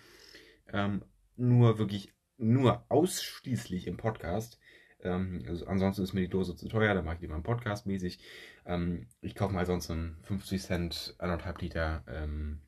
[0.73, 1.03] Ähm,
[1.37, 4.59] nur wirklich, nur ausschließlich im Podcast
[5.03, 7.87] ähm, also ansonsten ist mir die Dose zu teuer, da mache ich lieber einen Podcast
[7.87, 8.19] mäßig.
[8.65, 12.61] Ähm, ich kaufe mal sonst einen 50 Cent, anderthalb Liter ähm,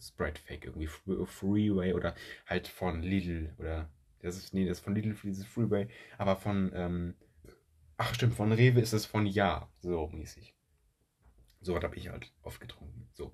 [0.00, 2.14] Sprite Fake, irgendwie Freeway oder
[2.46, 3.88] halt von Lidl oder
[4.20, 7.14] das ist, nee, das ist von Lidl, dieses Freeway, aber von, ähm,
[7.96, 10.54] ach stimmt, von Rewe ist es von Ja, so mäßig.
[11.60, 13.08] So was habe ich halt oft getrunken.
[13.12, 13.32] So.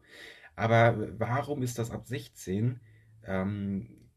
[0.57, 2.81] Aber warum ist das ab 16?
[3.25, 4.11] Ähm,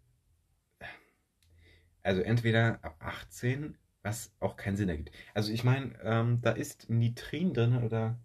[2.03, 5.11] also entweder ab 18 was auch keinen Sinn ergibt.
[5.33, 8.17] Also ich meine, ähm, da ist Nitrin drin oder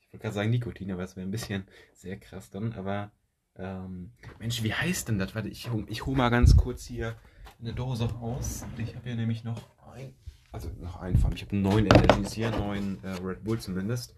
[0.00, 2.72] ich wollte gerade sagen Nikotin, aber es wäre ein bisschen sehr krass dann.
[2.72, 3.12] Aber
[3.56, 5.34] ähm, Mensch, wie heißt denn das?
[5.34, 7.16] Warte, ich, ich hole mal ganz kurz hier
[7.60, 8.64] eine Dose raus.
[8.78, 10.14] Ich habe hier nämlich noch ein,
[10.50, 11.34] also noch einen Farm.
[11.34, 14.14] Ich habe neun Energies hier, neun äh, Red Bull zumindest.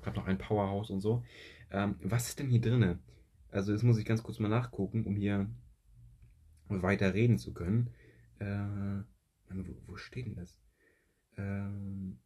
[0.00, 1.22] Ich habe noch ein Powerhouse und so.
[1.70, 2.98] Ähm, was ist denn hier drin?
[3.50, 5.48] Also das muss ich ganz kurz mal nachgucken, um hier
[6.68, 7.90] weiter reden zu können.
[8.40, 9.04] Äh,
[9.50, 10.58] wo, wo steht denn das?
[11.36, 12.18] Ähm,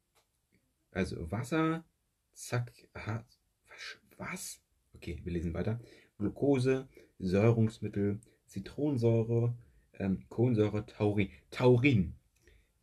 [0.90, 1.84] also Wasser,
[2.32, 3.24] zack, aha,
[3.68, 4.62] was, was?
[4.94, 5.80] Okay, wir lesen weiter.
[6.18, 9.56] Glucose, Säurungsmittel, Zitronensäure,
[9.94, 11.30] ähm, Kohlensäure, Taurin.
[11.50, 12.14] Taurin.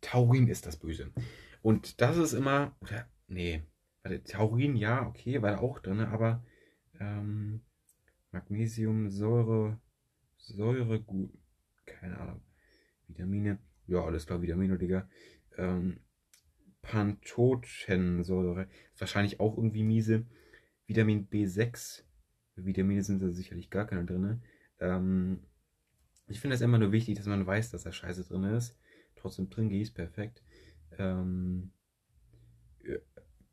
[0.00, 1.12] Taurin ist das Böse.
[1.62, 3.62] Und das ist immer, oder, nee,
[4.02, 6.42] warte, Taurin, ja, okay, war da auch drin, aber
[6.98, 7.60] ähm,
[8.32, 9.78] Magnesium, Säure,
[10.36, 11.30] Säure, gut,
[11.84, 12.40] keine Ahnung,
[13.08, 13.58] Vitamine,
[13.90, 15.08] ja, alles klar, Vitamine, Digga.
[15.56, 16.00] Ähm,
[16.82, 20.26] Pantothensäure, ist wahrscheinlich auch irgendwie miese.
[20.86, 22.04] Vitamin B6,
[22.56, 24.42] Vitamine sind da sicherlich gar keine drin.
[24.78, 25.40] Ähm,
[26.26, 28.78] ich finde es immer nur wichtig, dass man weiß, dass da Scheiße drin ist.
[29.16, 30.42] Trotzdem trinke ich es perfekt.
[30.96, 31.72] Ähm,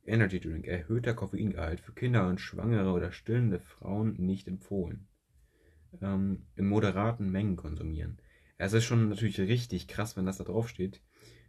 [0.06, 5.08] Energy Drink, erhöhter Koffeingehalt für Kinder und Schwangere oder stillende Frauen nicht empfohlen.
[6.02, 8.20] Ähm, in moderaten Mengen konsumieren.
[8.58, 11.02] Es ist schon natürlich richtig krass, wenn das da drauf steht.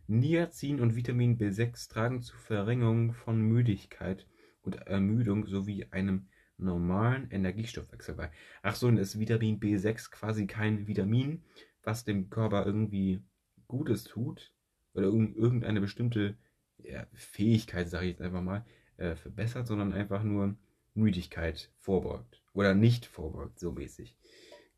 [0.06, 4.26] Niacin und Vitamin B6 tragen zur Verringerung von Müdigkeit
[4.62, 6.28] und Ermüdung sowie einem
[6.58, 8.30] normalen Energiestoffwechsel bei.
[8.62, 11.42] Ach so, und ist Vitamin B6 quasi kein Vitamin,
[11.82, 13.22] was dem Körper irgendwie
[13.66, 14.52] Gutes tut
[14.94, 16.36] oder irgendeine bestimmte
[16.78, 18.64] ja, Fähigkeit, sage ich jetzt einfach mal,
[18.96, 20.56] äh, verbessert, sondern einfach nur
[20.94, 24.16] Müdigkeit vorbeugt oder nicht vorbeugt, so mäßig.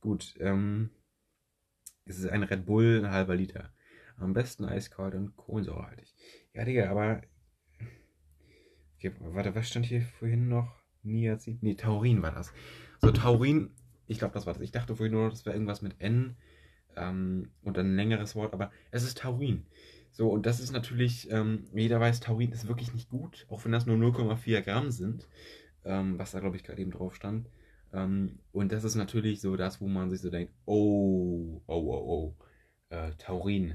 [0.01, 0.91] Gut, ähm,
[2.11, 3.73] es ist ein Red Bull, ein halber Liter.
[4.17, 6.15] Am besten eiskalt und kohlensäurehaltig.
[6.53, 7.23] Ja, Digga, aber.
[8.97, 10.75] Okay, warte, was stand hier vorhin noch?
[11.03, 11.59] Niacin?
[11.63, 12.53] Nee, Taurin war das.
[13.01, 13.71] So, Taurin,
[14.07, 14.63] ich glaube, das war das.
[14.63, 16.37] Ich dachte vorhin nur, das wäre irgendwas mit N
[16.97, 19.65] ähm, und ein längeres Wort, aber es ist Taurin.
[20.11, 23.73] So, und das ist natürlich, ähm, jeder weiß, Taurin ist wirklich nicht gut, auch wenn
[23.73, 25.29] das nur 0,4 Gramm sind,
[25.85, 27.49] ähm, was da, glaube ich, gerade eben drauf stand.
[27.93, 32.35] Ähm, und das ist natürlich so das, wo man sich so denkt, oh, oh, oh,
[32.39, 33.75] oh, äh, Taurin.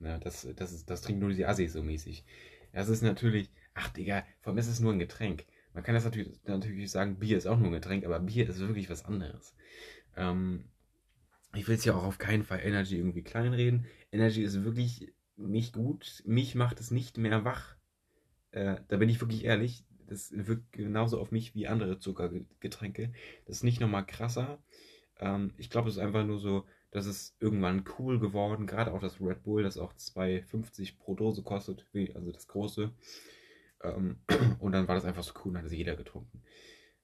[0.00, 2.24] Ja, das, das, ist, das trinkt nur die Assis so mäßig.
[2.72, 5.44] Das ist natürlich, ach Digga, vor allem ist es nur ein Getränk.
[5.74, 8.58] Man kann das natürlich, natürlich sagen, Bier ist auch nur ein Getränk, aber Bier ist
[8.58, 9.54] wirklich was anderes.
[10.16, 10.64] Ähm,
[11.54, 13.86] ich will es ja auch auf keinen Fall Energy irgendwie kleinreden.
[14.12, 16.22] Energy ist wirklich nicht gut.
[16.26, 17.76] Mich macht es nicht mehr wach.
[18.52, 19.84] Äh, da bin ich wirklich ehrlich.
[20.10, 23.12] Das wirkt genauso auf mich wie andere Zuckergetränke.
[23.46, 24.58] Das ist nicht nochmal krasser.
[25.20, 28.66] Ähm, ich glaube, es ist einfach nur so, dass es irgendwann cool geworden.
[28.66, 32.92] Gerade auch das Red Bull, das auch 2,50 pro Dose kostet, also das große.
[33.82, 34.18] Ähm,
[34.58, 36.42] und dann war das einfach so cool und hat es jeder getrunken.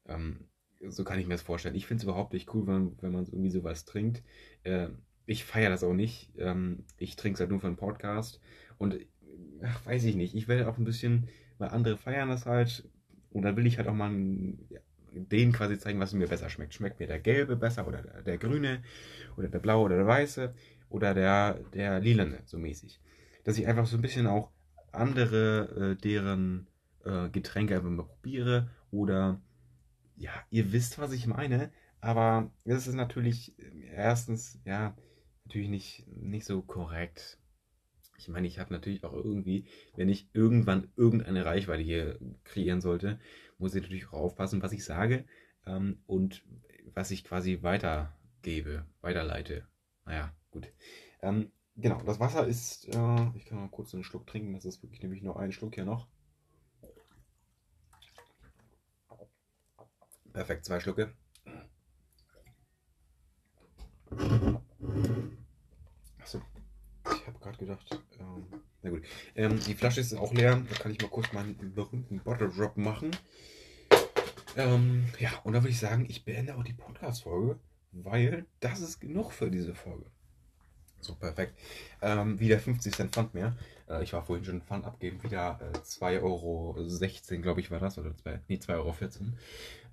[0.07, 0.49] Ähm,
[0.89, 1.75] so kann ich mir das vorstellen.
[1.77, 4.23] Ich finde es überhaupt nicht cool, wenn, wenn man irgendwie sowas trinkt.
[4.65, 4.89] Äh,
[5.27, 6.33] ich feiere das auch nicht.
[6.39, 8.41] Ähm, ich trinke es halt nur für einen Podcast.
[8.79, 8.99] Und
[9.63, 10.35] ach, weiß ich nicht.
[10.35, 11.29] Ich werde auch ein bisschen,
[11.59, 12.89] weil andere feiern das halt.
[13.31, 14.11] Und dann will ich halt auch mal
[15.13, 16.75] denen quasi zeigen, was mir besser schmeckt.
[16.75, 18.83] Schmeckt mir der gelbe besser oder der, der grüne
[19.37, 20.55] oder der blaue oder der weiße
[20.89, 23.01] oder der, der lilane, so mäßig.
[23.45, 24.51] Dass ich einfach so ein bisschen auch
[24.93, 26.67] andere, äh, deren
[27.05, 29.41] äh, Getränke einfach mal probiere oder
[30.17, 31.71] ja, ihr wisst, was ich meine,
[32.01, 34.97] aber es ist natürlich äh, erstens, ja,
[35.45, 37.39] natürlich nicht, nicht so korrekt.
[38.19, 43.19] Ich meine, ich habe natürlich auch irgendwie, wenn ich irgendwann irgendeine Reichweite hier kreieren sollte,
[43.59, 45.25] muss ich natürlich auch aufpassen, was ich sage
[45.67, 46.43] ähm, und
[46.95, 49.67] was ich quasi weitergebe, weiterleite.
[50.05, 50.73] Naja, gut.
[51.23, 54.83] Ähm, genau, das Wasser ist, äh, ich kann mal kurz einen Schluck trinken, das ist
[54.83, 56.07] wirklich nämlich nur ein Schluck hier noch.
[60.33, 61.15] Perfekt, zwei Schlucke.
[67.27, 68.47] Ich habe gerade gedacht, ähm,
[68.83, 69.03] na gut.
[69.35, 72.77] Ähm, die Flasche ist auch leer, da kann ich mal kurz meinen berühmten Bottle Drop
[72.77, 73.11] machen.
[74.57, 77.59] Ähm, ja, und dann würde ich sagen, ich beende auch die Podcast-Folge,
[77.91, 80.07] weil das ist genug für diese Folge.
[81.07, 81.55] So, perfekt.
[82.03, 83.57] Ähm, wieder 50 Cent Pfand mehr.
[83.89, 85.23] Äh, ich war vorhin schon Pfand abgeben.
[85.23, 86.75] Wieder äh, 2,16 Euro,
[87.43, 87.99] glaube ich, war das.
[87.99, 88.95] Oder 2, nee, 2,14 Euro.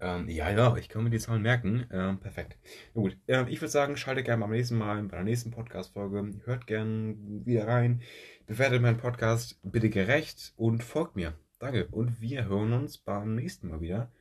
[0.01, 1.86] Ähm, ja, ja, ich kann mir die Zahlen merken.
[1.91, 2.57] Ähm, perfekt.
[2.93, 6.32] Na gut, äh, ich würde sagen, schaltet gerne beim nächsten Mal bei der nächsten Podcast-Folge.
[6.45, 8.01] Hört gerne wieder rein.
[8.47, 11.34] Bewertet meinen Podcast bitte gerecht und folgt mir.
[11.59, 11.88] Danke.
[11.91, 14.11] Und wir hören uns beim nächsten Mal wieder.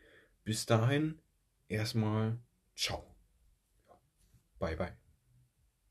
[0.44, 1.18] Bis dahin,
[1.68, 2.38] erstmal
[2.76, 3.04] ciao.
[4.60, 5.01] Bye, bye.